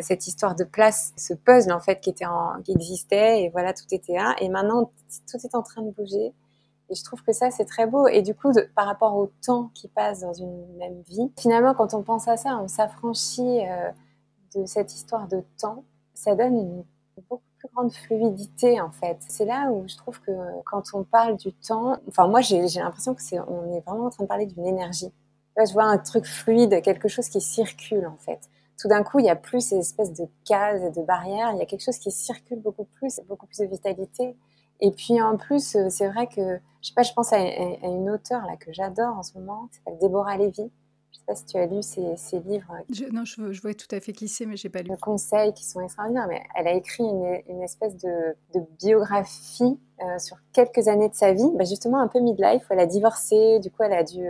[0.00, 2.24] cette histoire de place, ce puzzle en fait qui était
[2.64, 4.90] qui existait et voilà tout était là et maintenant
[5.30, 6.32] tout est en train de bouger
[6.90, 9.70] et je trouve que ça c'est très beau et du coup par rapport au temps
[9.74, 13.90] qui passe dans une même vie, finalement quand on pense à ça, on s'affranchit euh,
[14.54, 16.84] de cette histoire de temps, ça donne une
[17.28, 19.18] beaucoup plus grande fluidité en fait.
[19.28, 20.32] C'est là où je trouve que
[20.66, 24.24] quand on parle du temps, enfin moi j'ai l'impression que on est vraiment en train
[24.24, 25.12] de parler d'une énergie
[25.66, 28.40] je vois un truc fluide, quelque chose qui circule en fait.
[28.78, 31.58] Tout d'un coup, il n'y a plus ces espèces de cases et de barrières, il
[31.58, 34.36] y a quelque chose qui circule beaucoup plus, beaucoup plus de vitalité.
[34.80, 38.10] Et puis en plus, euh, c'est vrai que, je sais pas, je pense à, une
[38.10, 40.70] auteure là que j'adore en ce moment, qui s'appelle Déborah Lévy,
[41.20, 42.72] sais pas si tu as lu ses, livres.
[43.12, 44.90] non, je, vois tout à fait qui c'est, mais j'ai pas lu.
[44.90, 46.26] De conseils qui sont extraordinaires.
[46.28, 48.36] Mais elle a écrit une, espèce de,
[48.78, 52.62] biographie euh, sur quelques années de sa vie, bah justement un peu midlife.
[52.70, 54.28] Où elle a divorcé, du coup elle a dû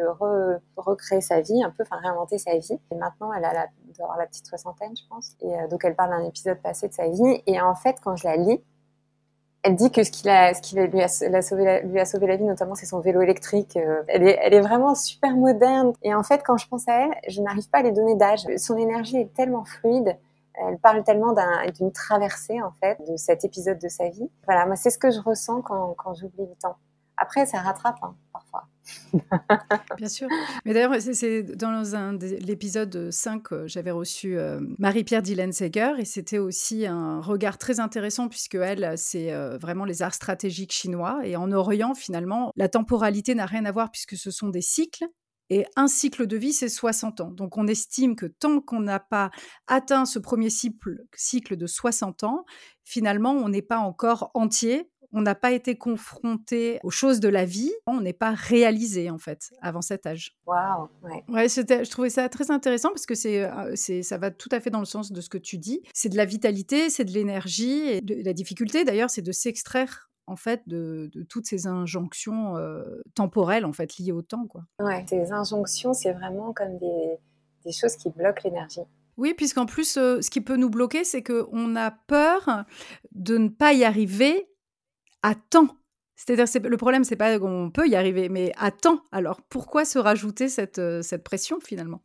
[0.76, 2.78] recréer sa vie, un peu, enfin réinventer sa vie.
[2.90, 3.66] Et maintenant elle a la,
[4.18, 5.36] la petite soixantaine, je pense.
[5.40, 7.42] Et euh, donc elle parle d'un épisode passé de sa vie.
[7.46, 8.60] Et en fait, quand je la lis,
[9.62, 13.00] elle dit que ce qui, a, ce lui, a, sauvé la, vie, notamment, c'est son
[13.00, 13.76] vélo électrique.
[13.76, 15.92] Euh, elle est, vraiment super moderne.
[16.02, 18.40] Et en fait, quand je pense à elle, je n'arrive pas à les donner d'âge.
[18.56, 20.16] Son énergie est tellement fluide.
[20.54, 21.34] Elle parle tellement
[21.74, 24.30] d'une traversée, en fait, de cet épisode de sa vie.
[24.46, 26.76] Voilà, moi, c'est ce que je ressens quand j'oublie le temps.
[27.20, 28.66] Après, ça rattrape hein, parfois.
[29.98, 30.26] Bien sûr.
[30.64, 31.70] Mais d'ailleurs, c'est dans
[32.20, 38.28] l'épisode 5, euh, j'avais reçu euh, Marie-Pierre Dylan-Seger et c'était aussi un regard très intéressant
[38.28, 41.20] puisque elle, c'est euh, vraiment les arts stratégiques chinois.
[41.24, 45.04] Et en Orient, finalement, la temporalité n'a rien à voir puisque ce sont des cycles.
[45.50, 47.30] Et un cycle de vie, c'est 60 ans.
[47.32, 49.30] Donc on estime que tant qu'on n'a pas
[49.66, 52.46] atteint ce premier cycle de 60 ans,
[52.84, 57.44] finalement, on n'est pas encore entier on n'a pas été confronté aux choses de la
[57.44, 60.36] vie, on n'est pas réalisé en fait avant cet âge.
[60.46, 61.48] Waouh, ouais.
[61.48, 64.78] je trouvais ça très intéressant parce que euh, c'est, ça va tout à fait dans
[64.78, 65.82] le sens de ce que tu dis.
[65.94, 70.10] C'est de la vitalité, c'est de l'énergie et de, la difficulté d'ailleurs, c'est de s'extraire
[70.26, 74.62] en fait de, toutes ces injonctions euh, temporelles en fait liées au temps quoi.
[74.78, 78.80] Ouais, ces injonctions, c'est vraiment comme des, choses qui bloquent l'énergie.
[79.16, 82.64] Oui, puisqu'en plus, euh, ce qui peut nous bloquer, c'est qu'on a peur
[83.12, 84.49] de ne pas y arriver
[85.22, 85.68] à temps.
[86.16, 89.00] C'est-à-dire, le problème, c'est pas qu'on peut y arriver, mais à temps.
[89.10, 92.00] Alors, pourquoi se rajouter cette, euh, cette pression finalement?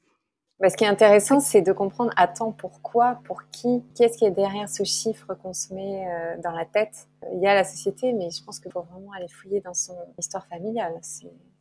[0.59, 4.25] Bah, Ce qui est intéressant, c'est de comprendre à temps pourquoi, pour qui, qu'est-ce qui
[4.25, 7.09] est derrière ce chiffre qu'on se met euh, dans la tête.
[7.33, 9.97] Il y a la société, mais je pense qu'il faut vraiment aller fouiller dans son
[10.17, 10.93] histoire familiale.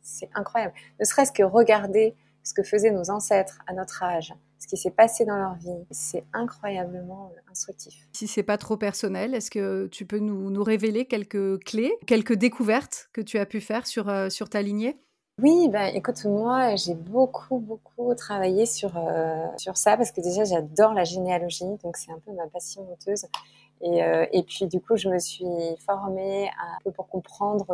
[0.01, 0.73] C'est incroyable.
[0.99, 4.33] Ne serait-ce que regarder ce que faisaient nos ancêtres à notre âge,
[4.65, 5.85] ce qui s'est passé dans leur vie.
[5.91, 7.93] C'est incroyablement euh, instructif.
[8.13, 12.33] Si c'est pas trop personnel, est-ce que tu peux nous, nous, révéler quelques clés, quelques
[12.33, 14.97] découvertes que tu as pu faire sur, euh, sur ta lignée?
[15.41, 20.45] Oui, ben, écoute, moi, j'ai beaucoup, beaucoup travaillé sur, euh, sur ça parce que déjà,
[20.45, 23.25] j'adore la généalogie, donc c'est un peu ma passion honteuse.
[23.81, 23.99] Et,
[24.31, 25.45] et, puis, du coup, je me suis
[25.85, 27.65] formée un peu pour comprendre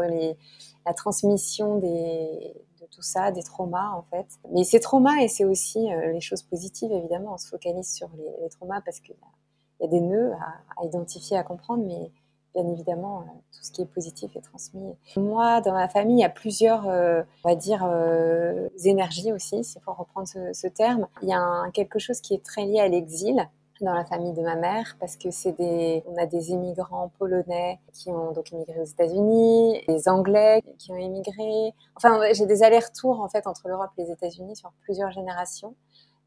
[0.86, 2.54] la transmission des,
[2.92, 4.28] tout ça, des traumas en fait.
[4.52, 7.34] Mais ces traumas et c'est aussi euh, les choses positives évidemment.
[7.34, 8.10] On se focalise sur
[8.42, 9.16] les, traumas parce qu'il
[9.80, 10.34] y, a des nœuds
[10.78, 12.12] à, identifier, à comprendre, mais
[12.54, 14.94] bien évidemment euh, tout ce qui est positif est transmis.
[15.16, 17.88] Moi, dans ma famille, il y a plusieurs, euh, on va dire,
[18.84, 21.08] énergies aussi, s'il faut reprendre ce, terme.
[21.22, 23.48] Il y a quelque chose qui est très lié à l'exil
[23.82, 27.80] dans la famille de ma mère parce que c'est des, on a des immigrants polonais
[27.94, 31.74] qui ont donc immigré aux États-Unis, des Anglais qui ont immigré.
[31.96, 35.76] Enfin, j'ai des allers-retours en fait entre l'Europe et les États-Unis sur plusieurs générations.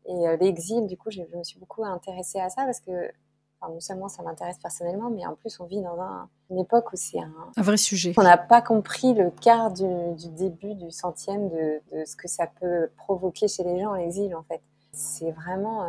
[0.07, 3.11] Et euh, l'exil, du coup, je, me suis beaucoup intéressée à ça parce que
[3.61, 5.97] enfin, non seulement ça m'intéresse personnellement, mais en plus on vit dans
[6.51, 8.13] une époque où c'est un, un, vrai sujet.
[8.17, 9.87] On n'a pas compris le quart du,
[10.17, 14.35] du début, du centième de, de, ce que ça peut provoquer chez les gens l'exil
[14.35, 14.61] en fait
[14.95, 15.89] c'est vraiment euh,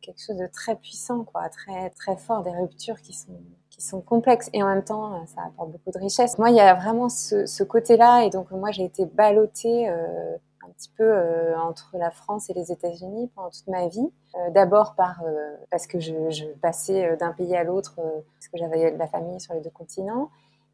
[0.00, 4.00] quelque chose de très puissant, quoi, très, très fort, des ruptures qui sont, qui sont
[4.00, 6.38] complexes et en même temps, euh, ça apporte beaucoup de richesse.
[6.38, 10.70] Moi, il y a vraiment ce, côté-là et donc moi, j'ai été ballottée euh, un
[10.70, 14.10] petit peu entre la France et les États-Unis pendant toute ma vie.
[14.50, 15.22] D'abord par
[15.70, 19.54] parce que je, passais d'un pays à l'autre parce que j'avais de la famille sur
[19.54, 20.30] les deux continents.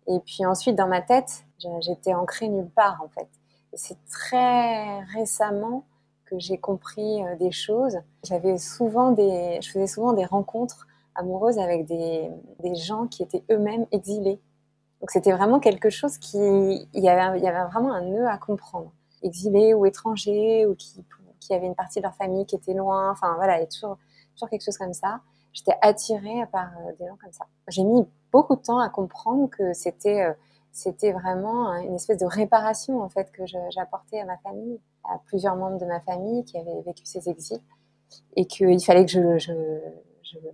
[0.07, 1.44] Et puis ensuite, dans ma tête,
[1.81, 3.29] j'étais ancrée nulle part en fait.
[3.72, 5.85] Et c'est très récemment
[6.26, 7.98] que j'ai compris des choses.
[8.24, 13.44] J'avais souvent des, je faisais souvent des rencontres amoureuses avec des, des gens qui étaient
[13.50, 14.40] eux-mêmes exilés
[15.04, 18.26] donc c'était vraiment quelque chose qui, il y, avait, il y avait vraiment un nœud
[18.26, 18.90] à comprendre.
[19.22, 21.04] Exilés ou étrangers, ou qui,
[21.40, 23.66] qui avaient une partie de leur famille qui était loin, enfin voilà, il y a
[23.66, 23.98] toujours,
[24.32, 25.20] toujours quelque chose comme ça.
[25.52, 27.44] J'étais attirée par euh, des gens comme ça.
[27.68, 30.32] J'ai mis beaucoup de temps à comprendre que c'était euh,
[30.74, 35.54] c'était vraiment une espèce de réparation en fait que j'apportais à ma famille, à plusieurs
[35.54, 37.60] membres de ma famille qui avaient vécu ces exils,
[38.37, 39.52] et qu'il fallait que je,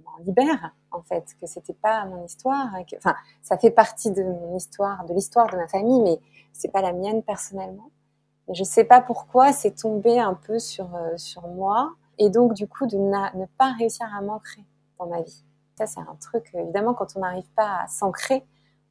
[0.04, 4.22] m'en libère en fait, que c'était pas mon histoire, que, enfin ça fait partie de
[4.22, 6.20] mon histoire, de l'histoire de ma famille, mais
[6.52, 7.90] c'est pas la mienne personnellement.
[8.48, 12.52] Et je sais pas pourquoi c'est tombé un peu sur euh, sur moi et donc
[12.52, 14.66] du coup de ne pas réussir à m'ancrer
[14.98, 15.44] dans ma vie.
[15.78, 18.44] Ça c'est un truc évidemment quand on n'arrive pas à s'ancrer,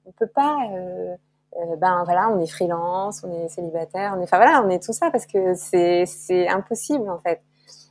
[0.09, 1.15] on peut pas euh,
[1.57, 4.83] euh, ben voilà, on est freelance, on est célibataire, on est, enfin voilà, on est
[4.83, 7.41] tout ça parce que c'est c'est impossible en fait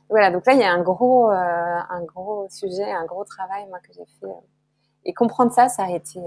[0.09, 3.67] voilà, donc là, il y a un gros, euh, un gros sujet, un gros travail,
[3.69, 4.33] moi, que j'ai fait.
[5.05, 6.19] Et comprendre ça, ça a été,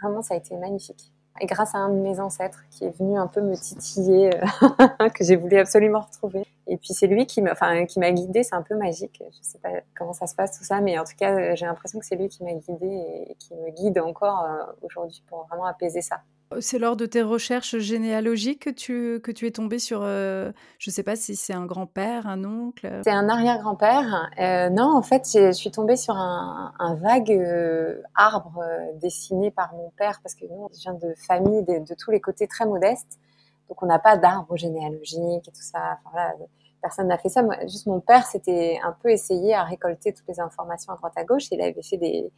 [0.00, 1.12] vraiment, ça a été magnifique.
[1.40, 4.30] Et grâce à un de mes ancêtres qui est venu un peu me titiller,
[5.14, 6.44] que j'ai voulu absolument retrouver.
[6.70, 8.42] Et puis c'est lui qui m'a, enfin, qui m'a guidée.
[8.42, 9.22] C'est un peu magique.
[9.30, 11.98] Je sais pas comment ça se passe tout ça, mais en tout cas, j'ai l'impression
[11.98, 14.46] que c'est lui qui m'a guidée et qui me guide encore
[14.82, 16.22] aujourd'hui pour vraiment apaiser ça.
[16.58, 20.90] C'est lors de tes recherches généalogiques que tu, que tu es tombée sur, euh, je
[20.90, 24.30] ne sais pas si c'est un grand-père, un oncle C'est un arrière-grand-père.
[24.40, 28.64] Euh, non, en fait, je suis tombée sur un, vague euh, arbre
[29.00, 32.48] dessiné par mon père, parce que nous, on vient de familles de, tous les côtés
[32.48, 33.20] très modestes.
[33.68, 36.00] Donc, on n'a pas d'arbre généalogique et tout ça.
[36.04, 36.32] Enfin,
[36.80, 37.42] personne n'a fait ça.
[37.62, 41.24] juste mon père s'était un peu essayé à récolter toutes les informations à droite à
[41.24, 41.48] gauche.
[41.50, 42.30] Il avait fait des...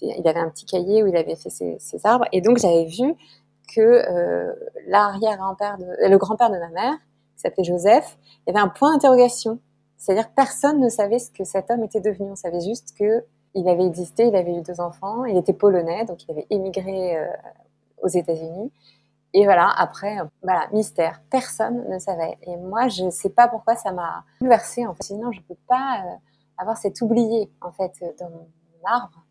[0.00, 2.26] il avait un petit cahier où il avait fait ses, arbres.
[2.32, 3.14] Et donc, j'avais vu
[3.74, 4.52] que euh,
[4.86, 6.94] l'arrière-grand-père, le grand-père de ma mère,
[7.34, 9.58] qui s'appelait Joseph, il y avait un point d'interrogation.
[9.96, 12.30] C'est-à-dire que personne ne savait ce que cet homme était devenu.
[12.30, 13.24] On savait juste que
[13.54, 17.16] il avait existé, il avait eu deux enfants, il était polonais, donc il avait émigré
[17.16, 17.26] euh,
[18.02, 18.70] aux États-Unis.
[19.32, 21.22] Et voilà, après, euh, voilà, mystère.
[21.30, 22.36] Personne ne savait.
[22.42, 24.86] Et moi, je ne sais pas pourquoi ça m'a bouleversée.
[24.86, 26.02] En fait, sinon, je ne peux pas
[26.58, 28.48] avoir cet oublié en fait dans mon
[28.84, 29.24] arbre.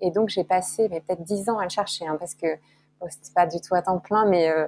[0.00, 2.58] et donc, j'ai passé peut-être dix ans à le chercher, hein, parce que
[3.00, 4.66] Bon, c'était pas du tout à temps plein, mais euh,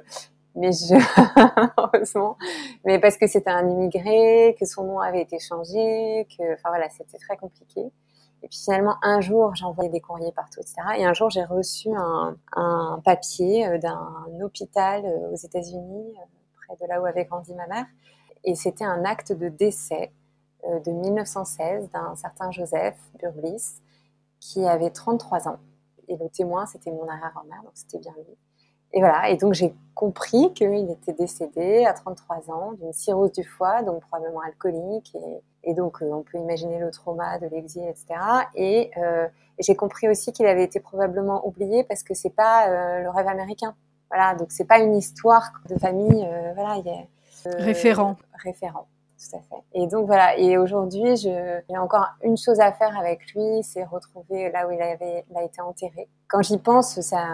[0.54, 0.94] mais je
[1.78, 2.36] heureusement,
[2.84, 6.88] mais parce que c'était un immigré, que son nom avait été changé, que enfin voilà,
[6.90, 7.90] c'était très compliqué.
[8.42, 10.76] Et puis finalement, un jour, envoyé des courriers partout, etc.
[10.96, 16.14] Et un jour, j'ai reçu un, un papier euh, d'un hôpital euh, aux États-Unis,
[16.66, 17.86] près de là où avait grandi ma mère.
[18.44, 20.12] Et c'était un acte de décès
[20.64, 23.80] de 1916 d'un certain Joseph Burblis,
[24.40, 25.58] qui avait 33 ans
[26.08, 28.36] et le témoin, c'était mon arrière-grand-mère, donc c'était bien lui.
[28.92, 33.44] Et voilà, et donc j'ai compris qu'il était décédé à 33 ans d'une cirrhose du
[33.44, 35.14] foie, donc probablement alcoolique,
[35.64, 38.06] et, donc euh, on peut imaginer le trauma de l'exil, etc.
[38.54, 39.26] Et, euh,
[39.58, 43.10] et j'ai compris aussi qu'il avait été probablement oublié parce que c'est pas euh, le
[43.10, 43.74] rêve américain.
[44.10, 48.16] Voilà, donc c'est pas une histoire de famille, voilà, il y a, référent.
[48.42, 48.86] Référent
[49.18, 49.62] tout à fait.
[49.74, 50.38] Et donc voilà.
[50.38, 54.70] Et aujourd'hui, je, j'ai encore une chose à faire avec lui, c'est retrouver là où
[54.70, 56.08] il avait, il a été enterré.
[56.28, 57.26] Quand j'y pense, ça,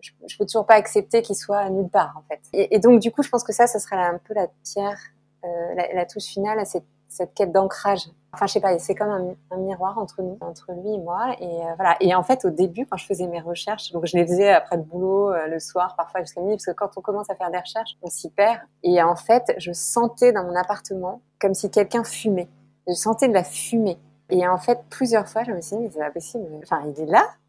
[0.00, 2.40] je, je peux toujours pas accepter qu'il soit nulle part en fait.
[2.52, 4.98] Et, donc du coup, je pense que ça, ça serait un peu la pierre,
[5.44, 8.08] euh, la, la touche finale à cette cette quête d'ancrage.
[8.32, 11.34] Enfin, je sais pas, c'est comme un, miroir entre nous, entre lui et moi.
[11.40, 11.96] Et euh, voilà.
[12.00, 14.76] Et en fait, au début, quand je faisais mes recherches, donc je les faisais après
[14.76, 17.50] le boulot, euh, le soir, parfois jusqu'à minuit, parce que quand on commence à faire
[17.50, 18.60] des recherches, on s'y perd.
[18.82, 22.48] Et en fait, je sentais dans mon appartement comme si quelqu'un fumait.
[22.86, 23.98] Je sentais de la fumée.
[24.30, 26.46] Et en fait, plusieurs fois, je me suis dit, mais c'est pas possible.
[26.62, 27.26] Enfin, il est là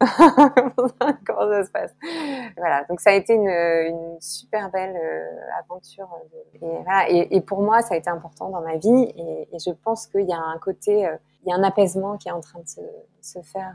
[1.26, 1.94] Comment ça se passe
[2.56, 6.08] Voilà, donc ça a été une, une super belle euh, aventure.
[6.54, 7.10] Et, voilà.
[7.10, 9.12] et, et, pour moi, ça a été important dans ma vie.
[9.16, 12.16] Et, et je pense qu'il y a un côté, euh, il y a un apaisement
[12.16, 12.80] qui est en train de se,
[13.20, 13.74] se faire.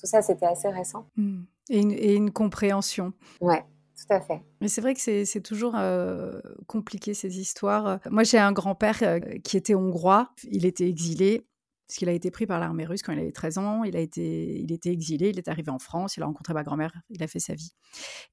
[0.00, 1.04] Tout ça, c'était assez récent.
[1.16, 1.42] Mmh.
[1.68, 3.12] Et, une, et une compréhension.
[3.42, 3.62] Ouais.
[3.98, 4.40] Tout à fait.
[4.60, 7.98] Mais c'est vrai que c'est toujours euh, compliqué ces histoires.
[8.08, 10.30] Moi, j'ai un grand-père euh, qui était hongrois.
[10.48, 11.47] Il était exilé
[11.88, 14.00] parce qu'il a été pris par l'armée russe quand il avait 13 ans, il a
[14.00, 17.22] été, il était exilé, il est arrivé en France, il a rencontré ma grand-mère, il
[17.22, 17.72] a fait sa vie.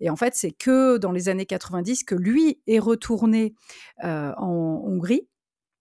[0.02, 3.56] Et en fait, c'est que dans les années 90 que lui est retourné
[4.04, 5.30] euh, en Hongrie.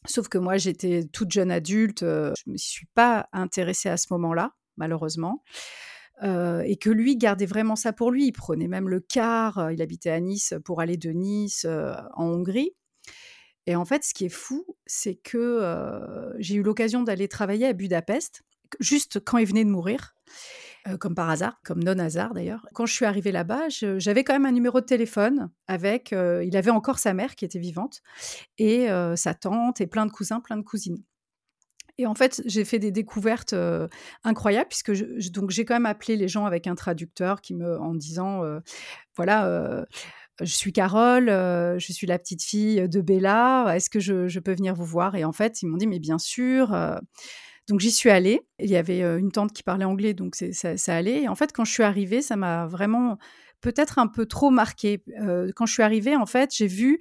[0.07, 3.97] Sauf que moi, j'étais toute jeune adulte, euh, je ne me suis pas intéressée à
[3.97, 5.43] ce moment-là, malheureusement.
[6.23, 8.27] Euh, et que lui gardait vraiment ça pour lui.
[8.27, 12.71] Il prenait même le car, il habitait à Nice pour aller de Nice en Hongrie.
[13.67, 17.73] Et en fait, ce qui est fou, c'est que j'ai eu l'occasion d'aller travailler à
[17.73, 18.43] Budapest,
[18.81, 20.15] juste quand il venait de mourir.
[21.01, 22.67] comme par hasard, comme non hasard d'ailleurs.
[22.75, 26.13] Quand je suis arrivée là-bas, j'avais quand même un numéro de téléphone avec.
[26.13, 28.03] il avait encore sa mère qui était vivante
[28.59, 31.03] et sa tante et plein de cousins, plein de cousines.
[31.97, 33.55] Et en fait, j'ai fait des découvertes
[34.25, 34.93] incroyables puisque
[35.31, 38.43] donc j'ai quand même appelé les gens avec un traducteur qui me en disant
[39.17, 39.87] voilà
[40.41, 44.75] je suis Carole, je suis la petite fille de Bella, est-ce que je, peux venir
[44.75, 45.15] vous voir?
[45.15, 46.77] Et en fait, ils m'ont dit, mais bien sûr.
[47.69, 48.43] donc j'y suis allée.
[48.59, 51.23] Il y avait une tante qui parlait anglais, donc ça, ça, allait.
[51.23, 53.19] Et en fait, quand je suis arrivée, ça m'a vraiment
[53.61, 55.03] peut-être un peu trop marqué.
[55.55, 57.01] quand je suis arrivée, en fait, j'ai vu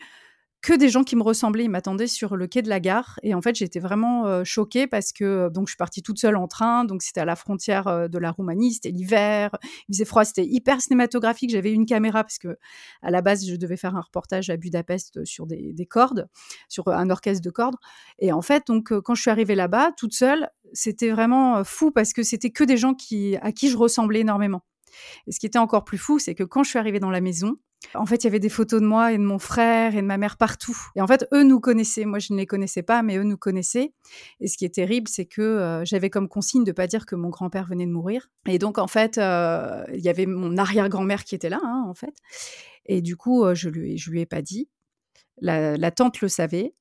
[0.64, 1.66] que des gens qui me ressemblaient.
[1.66, 3.20] Ils m'attendaient sur le quai de la gare.
[3.22, 6.18] Et en fait, j'étais vraiment euh, choquée parce que euh, donc je suis partie toute
[6.18, 6.86] seule en train.
[6.86, 8.74] Donc c'était à la frontière euh, de la Roumanie.
[8.74, 9.52] C'était l'hiver.
[9.90, 10.24] Il faisait froid.
[10.24, 11.52] C'était hyper cinématographique.
[11.52, 12.58] J'avais une caméra parce que
[13.02, 16.30] à la base, je devais faire un reportage à Budapest sur des, des cordes,
[16.70, 17.76] sur un orchestre de cordes.
[18.20, 22.14] Et en fait, donc quand je suis arrivée là-bas, toute seule, c'était vraiment fou parce
[22.14, 24.62] que c'était que des gens qui à qui je ressemblais énormément.
[25.28, 27.22] Et ce qui était encore plus fou, c'est que quand je suis arrivée dans la
[27.22, 27.58] maison,
[27.96, 30.08] en fait, il y avait des photos de moi et de mon frère et de
[30.08, 30.78] ma mère partout.
[30.96, 32.06] Et en fait, eux nous connaissaient.
[32.06, 33.94] Moi, je ne les connaissais pas, mais eux nous connaissaient.
[34.40, 37.16] Et ce qui est terrible, c'est que euh, j'avais comme consigne de pas dire que
[37.16, 38.30] mon grand-père venait de mourir.
[38.48, 41.94] Et donc, en fait, euh, il y avait mon arrière-grand-mère qui était là, hein, en
[41.94, 42.16] fait.
[42.86, 44.70] Et du coup, euh, je lui, lui ai pas dit.
[45.40, 46.74] La, tante le savait.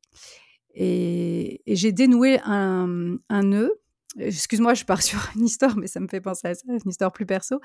[0.74, 3.81] Et, j'ai dénoué un, un nœud
[4.18, 7.12] Excuse-moi, je pars sur une histoire, mais ça me fait penser à ça, une histoire
[7.12, 7.60] plus perso.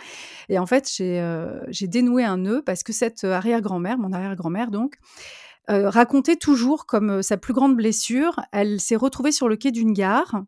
[0.49, 4.95] Et en fait, j'ai euh, dénoué un nœud parce que cette arrière-grand-mère, mon arrière-grand-mère donc,
[5.69, 9.71] euh, racontait toujours comme euh, sa plus grande blessure, elle s'est retrouvée sur le quai
[9.71, 10.43] d'une gare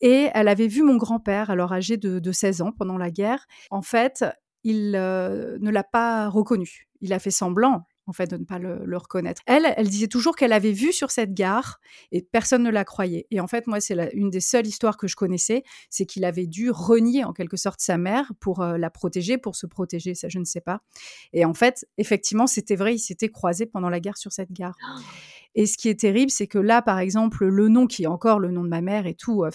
[0.00, 3.46] et elle avait vu mon grand-père, alors âgé de, de, 16 ans pendant la guerre.
[3.70, 4.24] En fait,
[4.64, 6.88] il ne l'a pas reconnu.
[7.00, 9.42] Il a fait semblant, en fait, de ne pas le, reconnaître.
[9.46, 11.78] Elle, elle disait toujours qu'elle avait vu sur cette gare
[12.10, 13.26] et personne ne la croyait.
[13.30, 16.46] Et en fait, moi, c'est une des seules histoires que je connaissais, c'est qu'il avait
[16.46, 20.28] dû renier en quelque sorte sa mère pour euh, la protéger, pour se protéger, ça
[20.28, 20.80] je ne sais pas.
[21.32, 24.76] Et en fait, effectivement, c'était vrai, ils s'étaient croisés pendant la guerre sur cette gare.
[25.54, 28.38] Et ce qui est terrible, c'est que là, par exemple, le nom qui est encore
[28.38, 29.50] le nom de ma mère et tout, euh,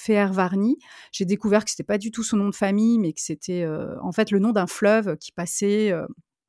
[1.11, 3.95] j'ai découvert que c'était pas du tout son nom de famille, mais que c'était euh,
[4.01, 5.91] en fait le nom d'un fleuve qui passait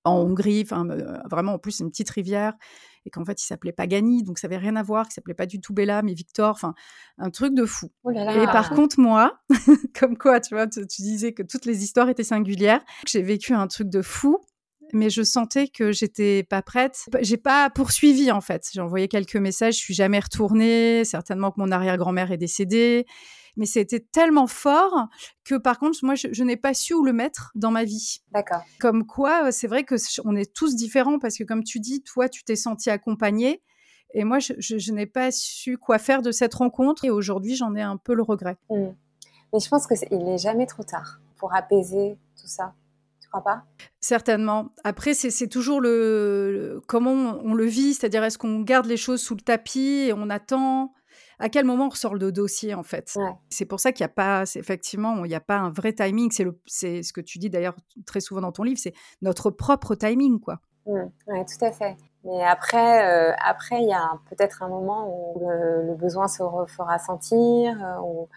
[0.04, 2.54] en Hongrie, enfin euh, vraiment en plus une petite rivière,
[3.06, 5.46] et qu'en fait il s'appelait Pagani, donc ça avait rien à voir, qu'il s'appelait pas
[5.46, 6.74] du tout Bella, mais Victor, enfin
[7.18, 7.90] un truc de fou.
[8.04, 9.40] Oh et par contre moi,
[9.98, 13.66] comme quoi tu vois, tu, disais que toutes les histoires étaient singulières, j'ai vécu un
[13.66, 14.38] truc de fou.
[14.92, 17.06] Mais je sentais que j'étais pas prête.
[17.20, 18.68] J'ai pas poursuivi en fait.
[18.72, 19.74] J'ai envoyé quelques messages.
[19.74, 21.04] Je suis jamais retournée.
[21.04, 23.06] Certainement que mon arrière-grand-mère est décédée
[23.56, 25.08] mais c'était tellement fort
[25.44, 28.22] que par contre, moi, je, n'ai pas su où le mettre dans ma vie.
[28.32, 28.62] D'accord.
[28.80, 32.02] Comme quoi, euh, c'est vrai que on est tous différents parce que, comme tu dis,
[32.02, 33.62] toi, tu t'es senti accompagné.
[34.14, 37.04] Et moi, je, n'ai pas su quoi faire de cette rencontre.
[37.04, 38.56] Et aujourd'hui, j'en ai un peu le regret.
[38.70, 38.86] Mmh.
[39.52, 42.74] Mais je pense qu'il n'est jamais trop tard pour apaiser tout ça.
[43.20, 43.64] Tu crois pas?
[44.00, 44.70] Certainement.
[44.84, 49.34] Après, c'est toujours le, comment on, le vit, c'est-à-dire est-ce qu'on garde les choses sous
[49.34, 50.92] le tapis et on attend?
[51.38, 53.16] À quel moment on ressort le dossier en fait?
[53.49, 56.31] C'est pour ça qu'il n'y a pas, effectivement, il n'y a pas un vrai timing.
[56.66, 60.40] C'est ce que tu dis d'ailleurs très souvent dans ton livre, c'est notre propre timing,
[60.40, 60.61] quoi.
[60.87, 61.01] Mmh.
[61.29, 61.97] Oui, tout à fait.
[62.25, 66.99] Mais après, euh, après, il y a peut-être un moment où le, besoin se fera
[66.99, 68.29] sentir, euh, ou,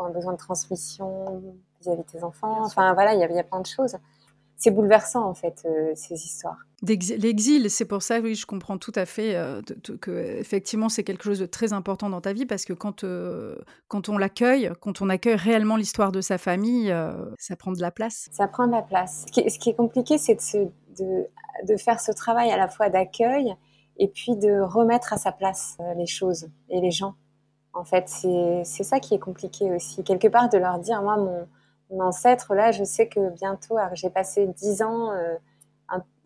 [0.00, 1.42] un besoin de transmission
[1.80, 2.64] vis-à-vis de tes enfants.
[2.64, 3.96] Enfin, voilà, il y, y, a plein de choses
[4.58, 6.58] c'est bouleversant en fait euh, ces histoires.
[6.82, 9.62] L'exil, c'est pour ça, oui, je comprends tout à fait euh,
[10.00, 13.56] que effectivement c'est quelque chose de très important dans ta vie parce que quand euh,
[13.86, 16.94] quand on l'accueille, quand on accueille réellement l'histoire de sa famille,
[17.38, 18.28] ça prend de la place.
[18.32, 19.24] Ça prend de la place.
[19.26, 21.26] Ce qui est, ce qui est compliqué, c'est de, de,
[21.66, 23.54] de, faire ce travail à la fois d'accueil
[23.96, 27.14] et puis de remettre à sa place les choses et les gens.
[27.74, 30.02] En fait, c'est ça qui est compliqué aussi.
[30.02, 31.46] Quelque part, de leur dire, moi, mon,
[31.90, 35.36] mon ancêtre, là, je sais que bientôt, j'ai passé dix ans euh,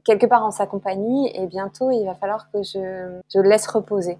[0.05, 4.18] quelque part en sa compagnie, et bientôt, il va falloir que je, le laisse reposer.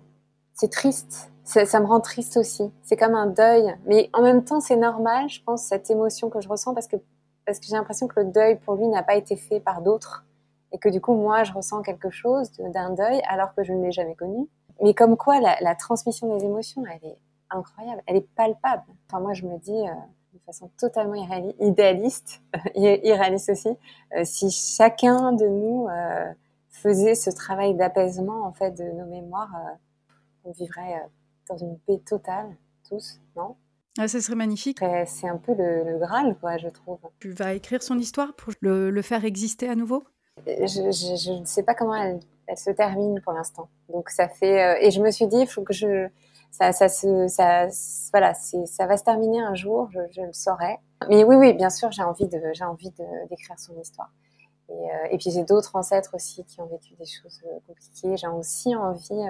[0.55, 2.71] C'est triste, ça me rend triste aussi.
[2.83, 6.41] C'est comme un deuil, mais en même temps, c'est normal, je pense, cette émotion que
[6.41, 6.97] je ressens, parce que,
[7.47, 10.25] parce que j'ai l'impression que le deuil, pour lui, n'a pas été fait par d'autres,
[10.73, 13.83] et que du coup, moi, je ressens quelque chose d'un deuil, alors que je ne
[13.83, 14.49] l'ai jamais connu.
[14.83, 17.19] Mais comme quoi, la, transmission des émotions, elle est
[17.51, 18.85] incroyable, elle est palpable.
[19.09, 19.89] Enfin, moi, je me dis...
[19.89, 19.93] Euh,
[20.47, 21.15] façon totalement
[21.61, 22.43] idéaliste,
[22.75, 23.69] irréaliste aussi,
[24.17, 26.33] euh, si chacun de nous euh,
[26.71, 29.75] faisait ce travail d'apaisement en fait de nos mémoires, euh,
[30.45, 31.07] on vivrait
[31.49, 32.57] dans une paix totale,
[32.88, 33.57] tous, non?
[33.99, 34.79] Ah, ça serait magnifique.
[35.07, 36.99] C'est un peu le, Graal, quoi, je trouve.
[37.21, 40.03] Tu vas écrire son histoire pour le, faire exister à nouveau?
[40.47, 43.69] Je, je, ne sais pas comment elle, elle se termine pour l'instant.
[43.93, 46.09] Donc ça fait et je me suis dit il faut que je
[46.53, 47.67] ça ça ça
[48.13, 50.79] voilà ça va se terminer un jour, je, le saurai.
[51.09, 52.92] Mais oui oui bien sûr j'ai envie de j'ai envie
[53.29, 54.13] d'écrire son histoire.
[54.69, 58.17] Et, et puis j'ai d'autres ancêtres aussi qui ont vécu des choses compliquées.
[58.17, 59.27] J'ai aussi envie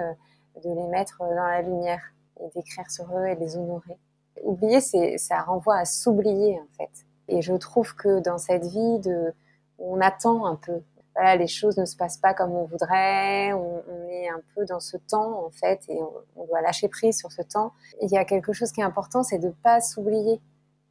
[0.63, 2.01] de les mettre dans la lumière
[2.39, 3.97] et d'écrire sur eux et les honorer.
[4.43, 7.05] Oublier, c'est, ça renvoie à s'oublier en fait.
[7.27, 9.33] Et je trouve que dans cette vie, de,
[9.79, 10.81] on attend un peu.
[11.15, 13.53] Voilà, les choses ne se passent pas comme on voudrait.
[13.53, 15.99] On, est un peu dans ce temps en fait, et
[16.35, 17.73] on, doit lâcher prise sur ce temps.
[18.01, 20.39] il y a quelque chose qui est important, c'est de pas s'oublier,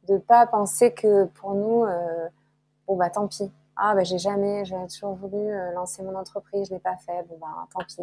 [0.07, 2.27] de pas penser que pour nous, euh,
[2.87, 3.51] bon bah tant pis.
[3.75, 7.23] Ah bah j'ai jamais, j'ai toujours voulu euh, lancer mon entreprise, je l'ai pas fait.
[7.29, 8.01] Bon bah tant pis,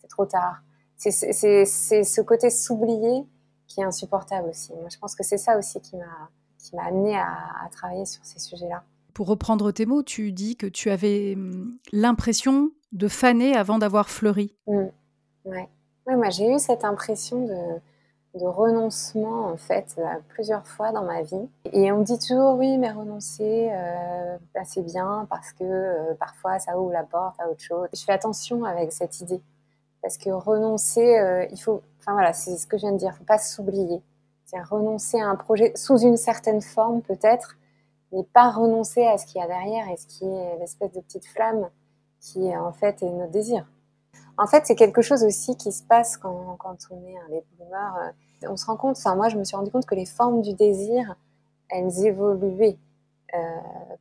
[0.00, 0.62] c'est trop tard
[1.08, 1.64] c'est
[2.04, 3.26] ce côté s'oublier
[3.66, 4.72] qui est insupportable aussi.
[4.74, 8.22] Moi, je pense que c'est ça aussi qui m'a qui m'a amené à, travailler sur
[8.22, 8.82] ces sujets-là.
[9.14, 14.10] Pour reprendre tes mots, tu dis que tu avais hum, l'impression de faner avant d'avoir
[14.10, 14.54] fleuri.
[14.66, 14.86] Mmh.
[15.44, 15.68] Ouais.
[16.06, 17.80] moi j'ai eu cette impression de,
[18.46, 21.48] renoncement en fait plusieurs fois dans ma vie.
[21.72, 26.14] Et on me dit toujours oui, mais renoncer, euh, bah, c'est bien parce que euh,
[26.14, 27.88] parfois ça ouvre la porte à autre chose.
[27.92, 29.40] Je fais attention avec cette idée
[30.02, 33.10] parce que renoncer, euh, il faut, enfin voilà, c'est ce que je viens de dire,
[33.14, 34.00] il faut pas s'oublier.
[34.46, 37.56] C'est renoncer à un projet sous une certaine forme peut-être,
[38.12, 41.00] mais pas renoncer à ce qu'il y a derrière et ce qui est l'espèce de
[41.00, 41.68] petite flamme
[42.20, 43.66] qui en fait est notre désir.
[44.36, 47.42] En fait, c'est quelque chose aussi qui se passe quand, quand on est un les
[47.58, 47.96] boomers.
[47.96, 50.40] Euh, on se rend compte, enfin moi je me suis rendu compte que les formes
[50.40, 51.14] du désir,
[51.68, 52.78] elles évoluaient
[53.34, 53.38] euh,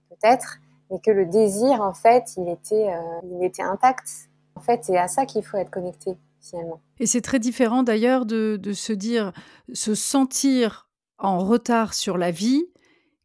[0.10, 4.30] peut-être, mais que le désir en fait, il était, euh, il était intact
[4.60, 6.82] en fait, c'est à ça qu'il faut être connecté finalement.
[7.00, 9.32] Et c'est très différent d'ailleurs de, se dire,
[9.72, 12.66] se sentir en retard sur la vie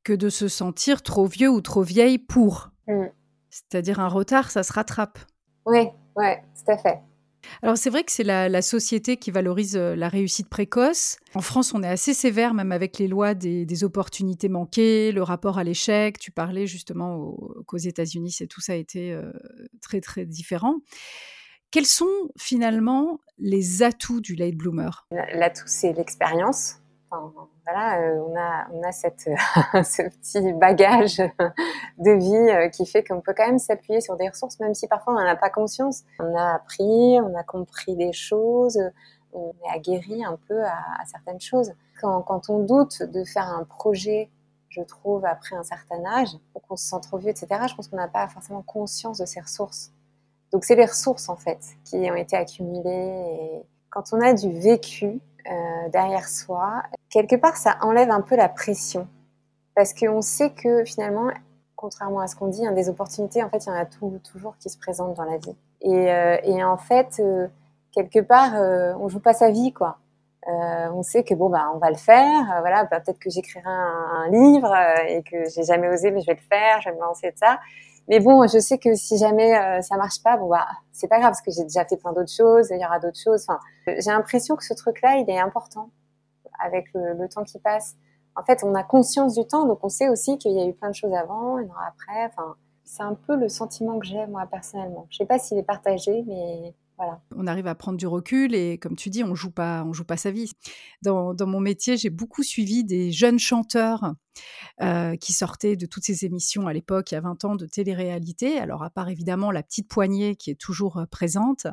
[0.04, 2.70] que de se sentir trop vieux ou trop vieille pour.
[2.86, 3.06] Mm.
[3.50, 5.18] C'est-à-dire un retard, ça se rattrape.
[5.66, 7.00] Oui, oui, tout à fait.
[7.62, 11.18] Alors c'est vrai que c'est la, société qui valorise euh, la réussite précoce.
[11.34, 15.58] En France, on est assez sévère même avec les lois des, opportunités manquées, le rapport
[15.58, 16.18] à l'échec.
[16.18, 17.36] Tu parlais justement
[17.66, 19.30] qu'aux États-Unis, c'est tout ça a été euh,
[19.82, 20.76] très très différent.
[21.70, 25.06] Quels sont finalement les atouts du late bloomer?
[25.10, 26.76] L'atout, c'est l'expérience.
[27.64, 29.20] Voilà, euh, on a, on a cette,
[29.74, 31.18] ce petit bagage
[31.98, 34.86] de vie euh, qui fait qu'on peut quand même s'appuyer sur des ressources, même si
[34.88, 36.02] parfois on n'en a pas conscience.
[36.18, 38.78] On a appris, on a compris des choses,
[39.32, 41.72] on est aguerri un peu à, certaines choses.
[42.00, 44.30] Quand, quand, on doute de faire un projet,
[44.68, 47.88] je trouve, après un certain âge, ou qu'on se sent trop vieux, etc., je pense
[47.88, 49.92] qu'on n'a pas forcément conscience de ces ressources.
[50.52, 53.62] Donc c'est les ressources en fait qui ont été accumulées.
[53.90, 56.84] Quand on a du vécu euh, derrière soi,
[57.14, 59.06] quelque part ça enlève un peu la pression
[59.76, 61.30] parce qu'on sait que finalement,
[61.76, 64.56] contrairement à ce qu'on dit, hein, des opportunités, en fait, il y en a toujours
[64.58, 65.56] qui se présentent dans la vie.
[65.80, 67.48] Et, euh, en fait, euh,
[67.92, 69.98] quelque part, euh, on joue pas sa vie, quoi.
[70.46, 73.64] Euh, on sait que bon bah on va le faire, voilà, bah, peut-être que j'écrirai
[73.66, 74.74] un, un, livre
[75.08, 77.38] et que j'ai jamais osé, mais je vais le faire, je vais me lancer de
[77.38, 77.58] ça.
[78.08, 81.18] Mais bon, je sais que si jamais euh, ça marche pas, bon bah c'est pas
[81.18, 83.46] grave parce que j'ai déjà fait plein d'autres choses, il y aura d'autres choses.
[83.48, 85.88] Enfin, j'ai l'impression que ce truc-là, il est important
[86.64, 87.96] avec le, temps qui passe.
[88.36, 90.72] En fait, on a conscience du temps, donc on sait aussi qu'il y a eu
[90.72, 92.26] plein de choses avant, il y en aura après.
[92.26, 95.06] Enfin, c'est un peu le sentiment que j'ai moi personnellement.
[95.10, 97.20] Je sais pas s'il est partagé, mais voilà.
[97.34, 100.04] On arrive à prendre du recul et, comme tu dis, on joue pas, on joue
[100.04, 100.52] pas sa vie.
[101.02, 104.14] Dans, dans mon métier, j'ai beaucoup suivi des jeunes chanteurs
[104.80, 107.66] euh, qui sortaient de toutes ces émissions à l'époque, il y a 20 ans, de
[107.66, 108.58] télé-réalité.
[108.58, 111.66] Alors, à part évidemment la petite poignée qui est toujours euh, présente,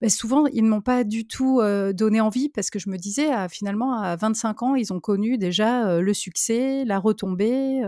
[0.00, 1.60] ben souvent, ils ne m'ont pas du tout
[1.92, 5.36] donné envie parce que je me disais, ah, finalement, à 25 ans, ils ont connu
[5.38, 7.82] déjà le succès, la retombée.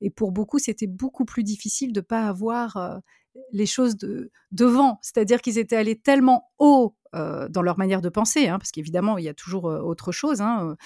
[0.00, 3.00] et pour beaucoup, c'était beaucoup plus difficile de ne pas avoir
[3.52, 4.98] les choses de, devant.
[5.02, 9.24] C'est-à-dire qu'ils étaient allés tellement haut dans leur manière de penser, hein, parce qu'évidemment, il
[9.24, 10.40] y a toujours autre chose.
[10.40, 10.76] Hein,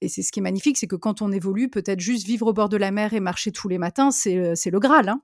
[0.00, 2.52] et c'est ce qui est magnifique, c'est que quand on évolue, peut-être juste vivre au
[2.52, 5.08] bord de la mer et marcher tous les matins, c'est le Graal.
[5.08, 5.22] Hein.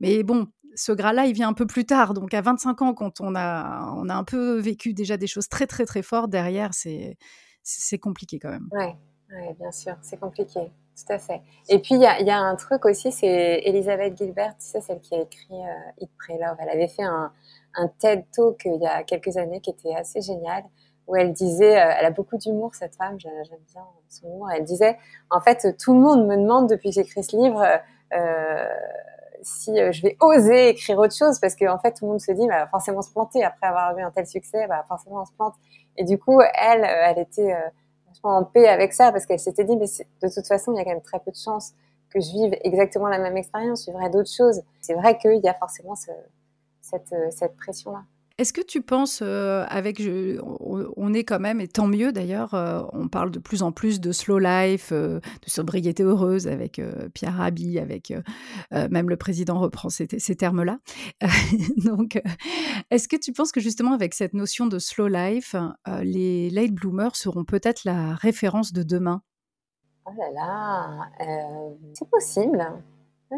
[0.00, 0.46] Mais bon,
[0.76, 2.14] ce gras-là, il vient un peu plus tard.
[2.14, 5.48] Donc à 25 ans, quand on a, on a un peu vécu déjà des choses
[5.48, 8.68] très très très fortes derrière, c'est compliqué quand même.
[8.72, 8.84] Oui,
[9.32, 11.40] ouais, bien sûr, c'est compliqué, tout à fait.
[11.68, 14.80] Et puis il y a, y a, un truc aussi, c'est Elisabeth Gilbert, tu sais,
[14.80, 16.56] celle qui a écrit euh, Eat, Pray, Love.
[16.60, 17.32] Elle avait fait un,
[17.74, 20.62] un TED Talk il y a quelques années qui était assez génial
[21.06, 23.32] où elle disait, euh, elle a beaucoup d'humour cette femme, j'aime
[23.72, 24.50] bien son humour.
[24.50, 24.98] Elle disait,
[25.30, 27.64] en fait, tout le monde me demande depuis que j'écris ce livre.
[28.12, 28.64] Euh,
[29.46, 32.20] si euh, je vais oser écrire autre chose parce qu'en en fait tout le monde
[32.20, 33.44] se dit bah, forcément se planter.
[33.44, 35.54] Après avoir eu un tel succès bah, forcément on se plante.
[35.96, 37.68] Et du coup elle euh, elle était euh,
[38.24, 40.84] en paix avec ça parce qu'elle s'était dit mais de toute façon il y a
[40.84, 41.72] quand même très peu de chances
[42.10, 44.62] que je vive exactement la même expérience je vivrai d'autres choses.
[44.80, 46.10] C'est vrai qu'il y a forcément ce,
[46.80, 48.02] cette, cette pression-là.
[48.38, 52.52] Est-ce que tu penses, euh, avec, je, on, est quand même, et tant mieux d'ailleurs,
[52.52, 56.80] euh, on parle de plus en plus de slow life, euh, de sobriété heureuse avec
[57.14, 58.12] Pierre Rabhi, avec
[58.72, 60.80] même le président reprend ces, ces termes-là.
[61.78, 62.20] Donc,
[62.90, 65.56] est-ce que tu penses que justement avec cette notion de slow life,
[66.02, 69.22] les late bloomers seront peut-être la référence de demain?
[70.04, 71.10] Oh là là,
[71.94, 72.66] c'est possible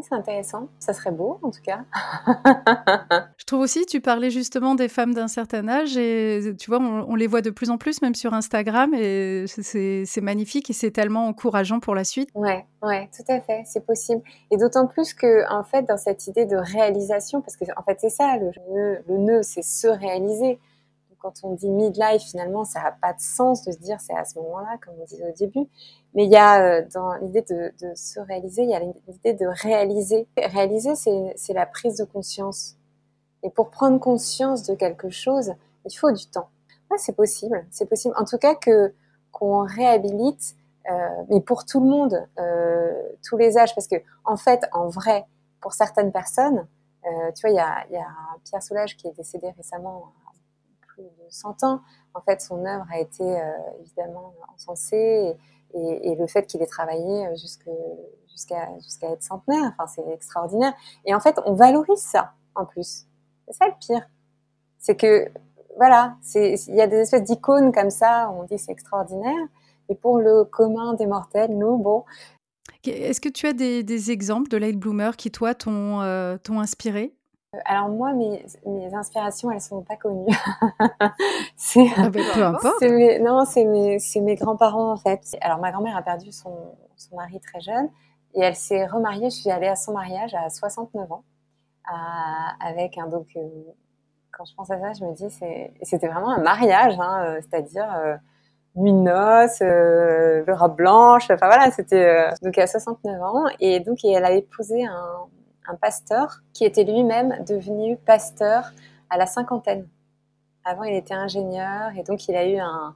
[0.03, 0.69] c'est intéressant.
[0.79, 1.81] Ça serait beau, en tout cas.
[3.39, 7.15] je trouve aussi, tu parlais justement des femmes d'un certain âge et tu vois, on,
[7.15, 11.27] les voit de plus en plus, même sur Instagram, et c'est magnifique et c'est tellement
[11.27, 12.29] encourageant pour la suite.
[12.35, 14.23] Ouais, ouais, tout à fait, c'est possible.
[14.51, 17.99] Et d'autant plus que, en fait, dans cette idée de réalisation, parce que en fait,
[18.01, 20.59] c'est ça, le nœud, le nœud c'est se réaliser
[21.19, 24.25] quand on dit midlife, finalement, ça n'a pas de sens de se dire c'est à
[24.25, 25.69] ce moment-là, comme on disait au début.
[26.15, 29.47] Mais il y a euh, dans l'idée de, se réaliser, il y a l'idée de
[29.47, 30.27] réaliser.
[30.37, 32.77] Réaliser, c'est la prise de conscience.
[33.43, 35.53] Et pour prendre conscience de quelque chose,
[35.85, 36.49] il faut du temps.
[36.91, 38.15] Ouais, c'est possible, c'est possible.
[38.19, 38.95] En tout cas que
[39.31, 40.57] qu'on réhabilite,
[40.91, 42.93] euh, mais pour tout le monde, euh,
[43.29, 45.27] tous les âges, parce que en fait, en vrai,
[45.61, 46.67] pour certaines personnes,
[47.35, 48.07] tu vois, il y a, y a
[48.45, 50.13] Pierre Soulages qui est décédé récemment
[51.03, 51.81] de 100 ans.
[52.15, 55.37] En fait, son œuvre a été euh, évidemment encensée
[55.75, 60.73] et, le fait qu'il ait travaillé jusqu'à être centenaire, enfin, c'est extraordinaire.
[61.05, 63.07] Et en fait, on valorise ça en plus.
[63.47, 64.07] C'est ça le pire.
[64.79, 65.31] C'est que,
[65.77, 69.47] voilà, il y a des espèces d'icônes comme ça, on dit c'est extraordinaire.
[69.89, 72.05] Et pour le commun des mortels, nous, bon.
[72.85, 77.18] Est-ce que tu as des, exemples de light bloomers qui, toi, t'ont euh, inspiré?
[77.65, 80.35] Alors moi, mes, mes, inspirations, elles sont pas connues.
[81.57, 82.83] c'est ah bah, peu importe.
[82.83, 85.21] Mes, non, c'est mes, mes grands-parents en fait.
[85.41, 86.55] Alors ma grand-mère a perdu son,
[86.97, 87.89] son, mari très jeune
[88.35, 89.31] et elle s'est remariée.
[89.31, 91.25] Je suis allée à son mariage à 69 ans
[91.85, 93.29] à, avec un donc.
[93.37, 93.49] Euh,
[94.31, 97.41] quand je pense à ça, je me dis c'est c'était vraiment un mariage, hein, euh,
[97.41, 98.15] c'est-à-dire euh,
[98.77, 101.31] nuit de noces, euh, robe blanche.
[101.31, 105.29] Enfin voilà, c'était donc à 69 ans et donc et elle a épousé un
[105.69, 108.73] un pasteur qui était lui-même devenu pasteur
[109.11, 109.87] à la cinquantaine.
[110.65, 112.95] Avant, il était ingénieur et donc il a eu un,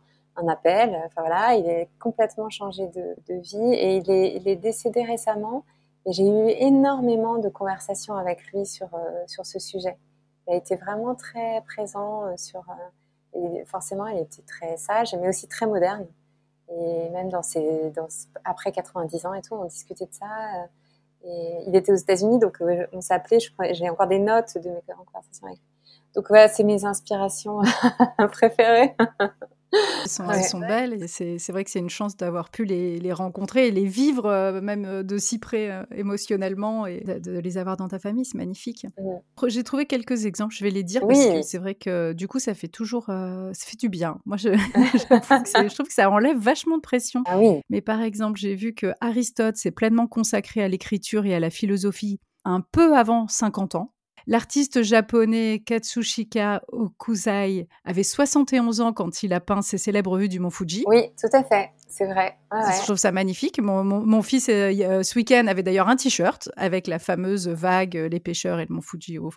[0.48, 0.98] appel.
[1.06, 4.10] Enfin voilà, il est complètement changé de, vie et il
[4.48, 5.64] est, décédé récemment.
[6.06, 9.96] Et j'ai eu énormément de conversations avec lui sur, euh, sur ce sujet.
[10.48, 12.60] Il a été vraiment très présent euh, sur.
[12.60, 16.06] Euh, et forcément, il était très sage, mais aussi très moderne.
[16.70, 18.08] Et même dans ses, dans,
[18.44, 20.26] après 90 ans et tout, on discutait de ça.
[21.24, 23.38] Et il était aux États-Unis, donc euh, on s'appelait.
[23.70, 25.66] J'ai encore des notes de mes conversations avec lui.
[26.14, 27.60] Donc voilà, c'est mes inspirations
[28.32, 28.94] préférées.
[29.72, 33.68] Elles sont, belles et c'est vrai que c'est une chance d'avoir pu les, les, rencontrer
[33.68, 37.76] et les vivre euh, même euh, de si près euh, émotionnellement et de, les avoir
[37.76, 38.86] dans ta famille, c'est magnifique.
[39.46, 42.38] J'ai trouvé quelques exemples, je vais les dire parce que c'est vrai que du coup
[42.38, 44.18] ça fait toujours, ça fait du bien.
[44.26, 47.22] Moi je, je, trouve que ça enlève vachement de pression.
[47.26, 47.60] Ah oui.
[47.70, 51.50] Mais par exemple, j'ai vu que Aristote s'est pleinement consacré à l'écriture et à la
[51.50, 53.92] philosophie un peu avant 50 ans.
[54.26, 60.40] L'artiste japonais Katsushika Okuzai avait 71 ans quand il a peint ses célèbres vues du
[60.40, 60.84] mont Fuji.
[60.86, 62.38] Oui, tout à fait, c'est vrai.
[62.52, 63.60] Je trouve ça magnifique.
[63.60, 68.60] Mon, fils, euh, ce week-end, avait d'ailleurs un t-shirt avec la fameuse vague Les pêcheurs
[68.60, 69.30] et le mont Fuji au,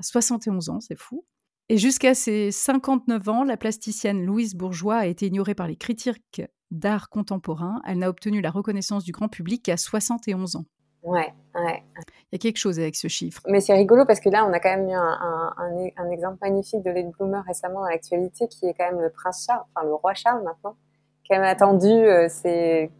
[0.00, 1.24] 71 ans, c'est fou.
[1.68, 6.42] Et jusqu'à ses 59 ans, la plasticienne Louise Bourgeois a été ignorée par les critiques
[6.72, 7.80] d'art contemporain.
[7.86, 10.64] Elle n'a obtenu la reconnaissance du grand public qu'à 71 ans.
[11.02, 11.82] Ouais, ouais.
[12.32, 13.42] Il y a quelque chose avec ce chiffre.
[13.48, 16.90] Mais c'est rigolo parce que là, on a quand même eu un, exemple magnifique de
[16.90, 20.14] late bloomer récemment dans l'actualité qui est quand même le prince Charles, enfin le roi
[20.14, 20.76] Charles maintenant,
[21.24, 22.90] qui a attendu euh, ses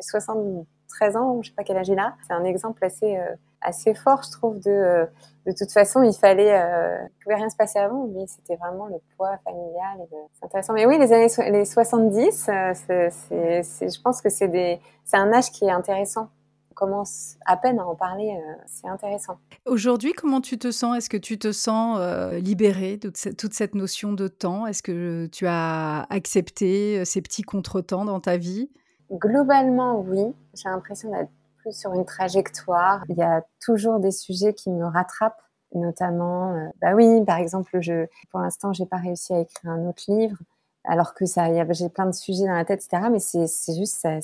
[0.00, 2.14] 73 ans, je sais pas quel âge il a.
[2.26, 5.06] C'est un exemple assez, euh, fort, je trouve, de, euh,
[5.46, 8.86] de toute façon, il fallait, euh, il pouvait rien se passer avant, mais c'était vraiment
[8.86, 10.06] le poids familial.
[10.34, 10.72] C'est intéressant.
[10.72, 14.70] Mais oui, les années les 70, c'est, je pense que c'est
[15.12, 16.28] un âge qui est intéressant
[16.72, 19.38] commence à peine à en parler, euh, c'est intéressant.
[19.66, 20.96] Aujourd'hui, comment tu te sens?
[20.96, 24.66] Est-ce que tu te sens euh, libérée de toute cette notion de temps?
[24.66, 28.70] Est-ce que tu as accepté euh, ces petits contretemps dans ta vie?
[29.10, 30.34] Globalement, oui.
[30.54, 33.04] J'ai l'impression d'être plus sur une trajectoire.
[33.08, 35.42] Il y a toujours des sujets qui me rattrapent,
[35.74, 40.04] notamment, bah oui, par exemple, je, pour l'instant, j'ai pas réussi à écrire un autre
[40.08, 40.36] livre,
[40.84, 43.08] alors que ça, j'ai plein de sujets dans la tête, etc.
[43.10, 44.18] Mais c'est juste, ça,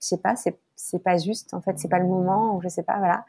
[0.00, 2.68] je sais pas, c'est c'est pas juste en fait c'est pas le moment ou je
[2.68, 3.24] sais pas voilà.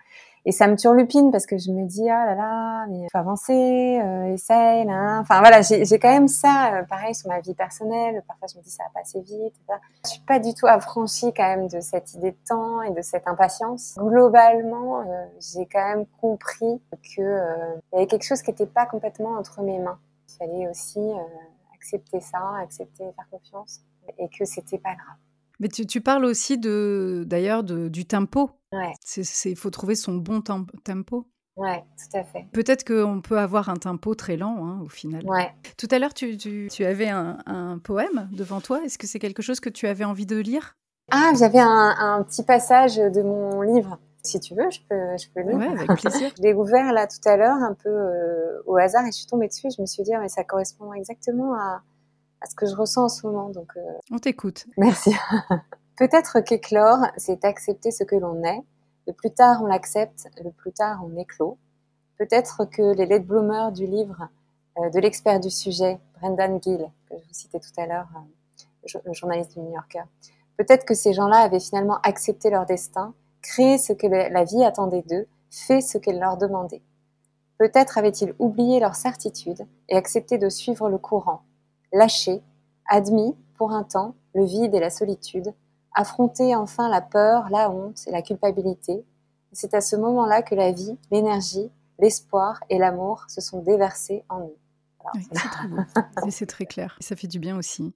[0.46, 4.00] Et ça me turlupine parce que je me dis ah là là mais faut avancer
[4.02, 8.24] euh, essaye là enfin voilà j'ai quand même ça euh, pareil sur ma vie personnelle
[8.26, 9.54] parfois je me dis ça va passer vite
[10.06, 13.02] je suis pas du tout affranchie quand même de cette idée de temps et de
[13.02, 13.96] cette impatience.
[13.98, 16.82] Globalement euh, j'ai quand même compris
[17.16, 20.00] que euh, il y avait quelque chose qui n'était pas complètement entre mes mains.
[20.30, 21.02] Il fallait aussi
[21.74, 23.82] accepter ça accepter faire confiance
[24.18, 25.18] et que c'était pas grave
[25.60, 28.94] mais tu, tu parles aussi de d'ailleurs du tempo Ouais.
[29.46, 31.28] Il faut trouver son bon tempo.
[31.56, 32.46] Ouais, tout à fait.
[32.54, 35.26] Peut-être qu'on peut avoir un tempo très lent hein, au final.
[35.26, 35.52] Ouais.
[35.78, 38.82] Tout à l'heure, tu, tu, tu, avais un, un, poème devant toi.
[38.86, 40.78] Est-ce que c'est quelque chose que tu avais envie de lire?
[41.12, 44.00] Ah, j'avais un, un, petit passage de mon livre.
[44.24, 45.72] Si tu veux, je peux, je peux le lire.
[45.72, 46.32] Ouais, avec plaisir.
[46.38, 49.28] je l'ai ouvert là tout à l'heure, un peu euh, au hasard, et je suis
[49.28, 49.68] tombée dessus.
[49.76, 51.82] Je me suis dit, ah, mais ça correspond exactement à,
[52.42, 53.50] à, ce que je ressens en ce moment.
[53.50, 53.82] Donc, euh...
[54.12, 54.66] On t'écoute.
[54.78, 55.14] Merci.
[55.98, 58.64] Peut-être qu'éclore, c'est accepter ce que l'on est.
[59.08, 61.58] Le plus tard on l'accepte, le plus tard on éclot.
[62.18, 64.30] Peut-être que les late bloomers du livre
[64.78, 69.00] euh, de l'expert du sujet, Brendan Gill, que je vous citais tout à l'heure, euh,
[69.04, 70.04] le journaliste du New Yorker,
[70.58, 75.02] peut-être que ces gens-là avaient finalement accepté leur destin, créé ce que la vie attendait
[75.02, 76.84] d'eux, fait ce qu'elle leur demandait.
[77.58, 81.42] Peut-être avaient-ils oublié leur certitude et accepté de suivre le courant,
[81.92, 82.42] lâché,
[82.88, 85.54] admis, pour un temps, le vide et la solitude,
[85.94, 89.04] affronter enfin la peur, la honte et la culpabilité.
[89.52, 91.70] C'est à ce moment-là que la vie, l'énergie,
[92.00, 94.56] l'espoir et l'amour se sont déversés en nous.
[96.30, 96.98] c'est très clair.
[97.00, 97.94] Ça fait du bien aussi.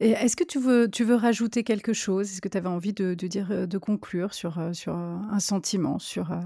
[0.00, 2.30] Est-ce que tu veux, tu veux rajouter quelque chose?
[2.30, 5.40] Est-ce que tu avais envie de, dire, euh, de conclure sur, euh, sur euh, un
[5.40, 6.38] sentiment, sur,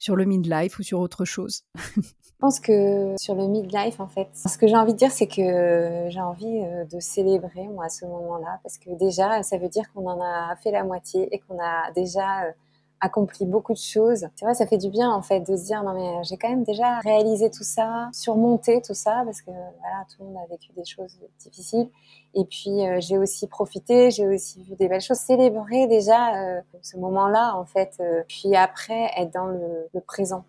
[0.00, 1.62] sur le midlife ou sur autre chose.
[1.76, 5.26] Je pense que sur le midlife, en fait, ce que j'ai envie de dire, c'est
[5.26, 9.68] que j'ai envie euh, de célébrer, moi, à ce moment-là, parce que déjà, ça veut
[9.68, 12.52] dire qu'on en a fait la moitié et qu'on a déjà euh,
[13.00, 14.26] accompli beaucoup de choses.
[14.36, 16.48] C'est vrai, ça fait du bien en fait de se dire non mais j'ai quand
[16.48, 20.46] même déjà réalisé tout ça, surmonté tout ça parce que voilà, tout le monde a
[20.46, 21.88] vécu des choses difficiles.
[22.34, 26.60] Et puis euh, j'ai aussi profité, j'ai aussi vu des belles choses, célébrer déjà euh,
[26.82, 27.96] ce moment-là en fait.
[28.00, 30.44] Euh, puis après être dans le, présent.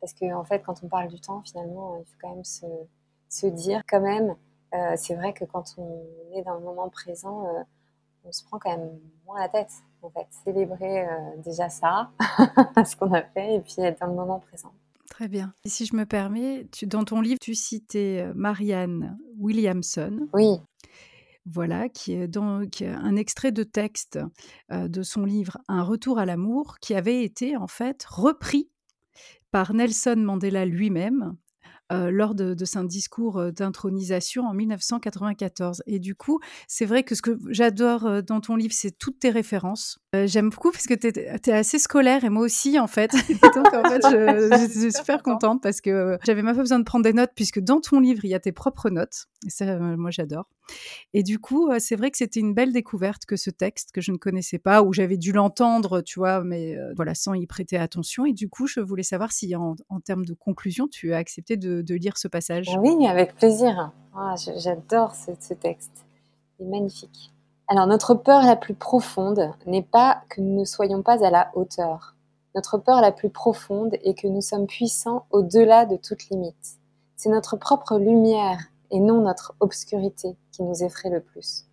[0.00, 2.66] Parce que en fait, quand on parle du temps, finalement, il faut quand même se,
[3.28, 4.36] se dire quand même.
[4.96, 6.04] c'est vrai que quand on
[6.34, 7.44] est dans le moment présent,
[8.24, 9.72] on se prend quand même moins la tête
[10.02, 10.26] en fait.
[10.44, 11.08] Célébrer euh,
[11.44, 12.10] déjà ça,
[12.84, 14.72] ce qu'on a fait, et puis être dans le moment présent.
[15.10, 15.52] Très bien.
[15.64, 20.28] Et si je me permets, tu, dans ton livre, tu citais euh, Marianne Williamson.
[20.32, 20.60] Oui.
[21.46, 24.18] Voilà, qui est, est un extrait de texte
[24.70, 28.68] euh, de son livre Un retour à l'amour, qui avait été en fait repris
[29.50, 31.36] par Nelson Mandela lui-même
[31.90, 35.82] euh, lors de, de son discours euh, d'intronisation en 1994.
[35.86, 39.20] Et du coup, c'est vrai que ce que j'adore euh, dans ton livre, c'est toutes
[39.20, 39.98] tes références.
[40.12, 43.10] J'aime beaucoup parce que tu es, assez scolaire et moi aussi, en fait.
[43.54, 46.84] donc, en fait, je, je, suis super contente parce que j'avais même pas besoin de
[46.84, 49.26] prendre des notes puisque dans ton livre, il y a tes propres notes.
[49.46, 50.48] Et ça, moi, j'adore.
[51.14, 54.12] Et du coup, c'est vrai que c'était une belle découverte que ce texte que je
[54.12, 58.26] ne connaissais pas, ou j'avais dû l'entendre, tu vois, mais voilà, sans y prêter attention.
[58.26, 61.56] Et du coup, je voulais savoir si, en, en termes de conclusion, tu as accepté
[61.56, 63.92] de lire ce passage Oui, avec plaisir.
[64.14, 66.04] Ah, J'adore ce, ce, texte.
[66.58, 67.32] Il est magnifique.
[67.68, 71.50] Alors, notre peur la plus profonde n'est pas que nous ne soyons pas à la
[71.54, 72.14] hauteur.
[72.54, 76.78] Notre peur la plus profonde est que nous sommes puissants au-delà de toute limite.
[77.16, 78.58] C'est notre propre lumière
[78.90, 81.66] et non notre obscurité qui nous effraie le plus.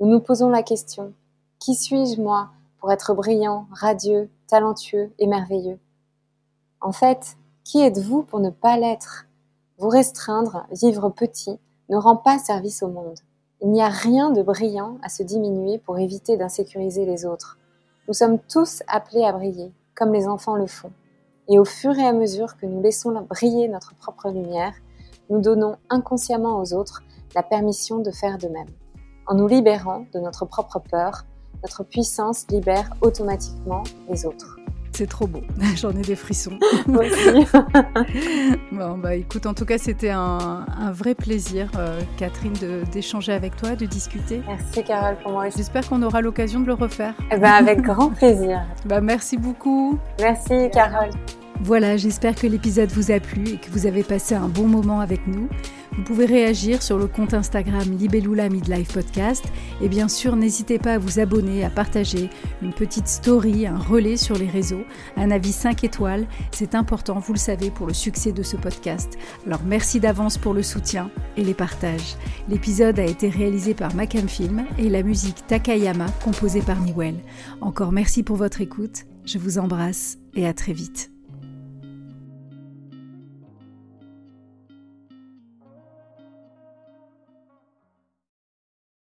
[0.00, 1.12] Nous nous posons la question,
[1.60, 5.78] qui suis-je moi pour être brillant, radieux, talentueux et merveilleux?
[6.80, 9.26] En fait, qui êtes-vous pour ne pas l'être?
[9.84, 11.58] Vous restreindre, vivre petit,
[11.90, 13.18] ne rend pas service au monde.
[13.60, 17.58] Il n'y a rien de brillant à se diminuer pour éviter d'insécuriser les autres.
[18.08, 20.90] Nous sommes tous appelés à briller, comme les enfants le font.
[21.50, 24.72] Et au fur et à mesure que nous laissons briller notre propre lumière,
[25.28, 27.02] nous donnons inconsciemment aux autres
[27.34, 28.70] la permission de faire de même.
[29.26, 31.26] En nous libérant de notre propre peur,
[31.62, 34.56] notre puissance libère automatiquement les autres.
[34.94, 35.42] C'est trop beau.
[35.76, 36.56] J'en ai des frissons.
[38.72, 42.52] bon, bah écoute, en tout cas, c'était un, vrai plaisir, euh, Catherine,
[42.92, 44.40] d'échanger avec toi, de discuter.
[44.46, 47.14] Merci, Carole, pour moi J'espère qu'on aura l'occasion de le refaire.
[47.32, 48.62] Eh ben, avec grand plaisir.
[48.86, 49.98] bah, merci beaucoup.
[50.20, 51.10] Merci, Carole.
[51.60, 55.00] Voilà, j'espère que l'épisode vous a plu et que vous avez passé un bon moment
[55.00, 55.48] avec nous.
[55.96, 59.44] Vous pouvez réagir sur le compte Instagram Libellula Midlife Podcast
[59.80, 62.30] et bien sûr n'hésitez pas à vous abonner, à partager
[62.62, 64.84] une petite story, un relais sur les réseaux,
[65.16, 69.16] un avis 5 étoiles, c'est important, vous le savez, pour le succès de ce podcast.
[69.46, 72.16] Alors merci d'avance pour le soutien et les partages.
[72.48, 77.16] L'épisode a été réalisé par Macam Film et la musique Takayama composée par Niwell.
[77.60, 81.13] Encore merci pour votre écoute Je vous embrasse et à très vite.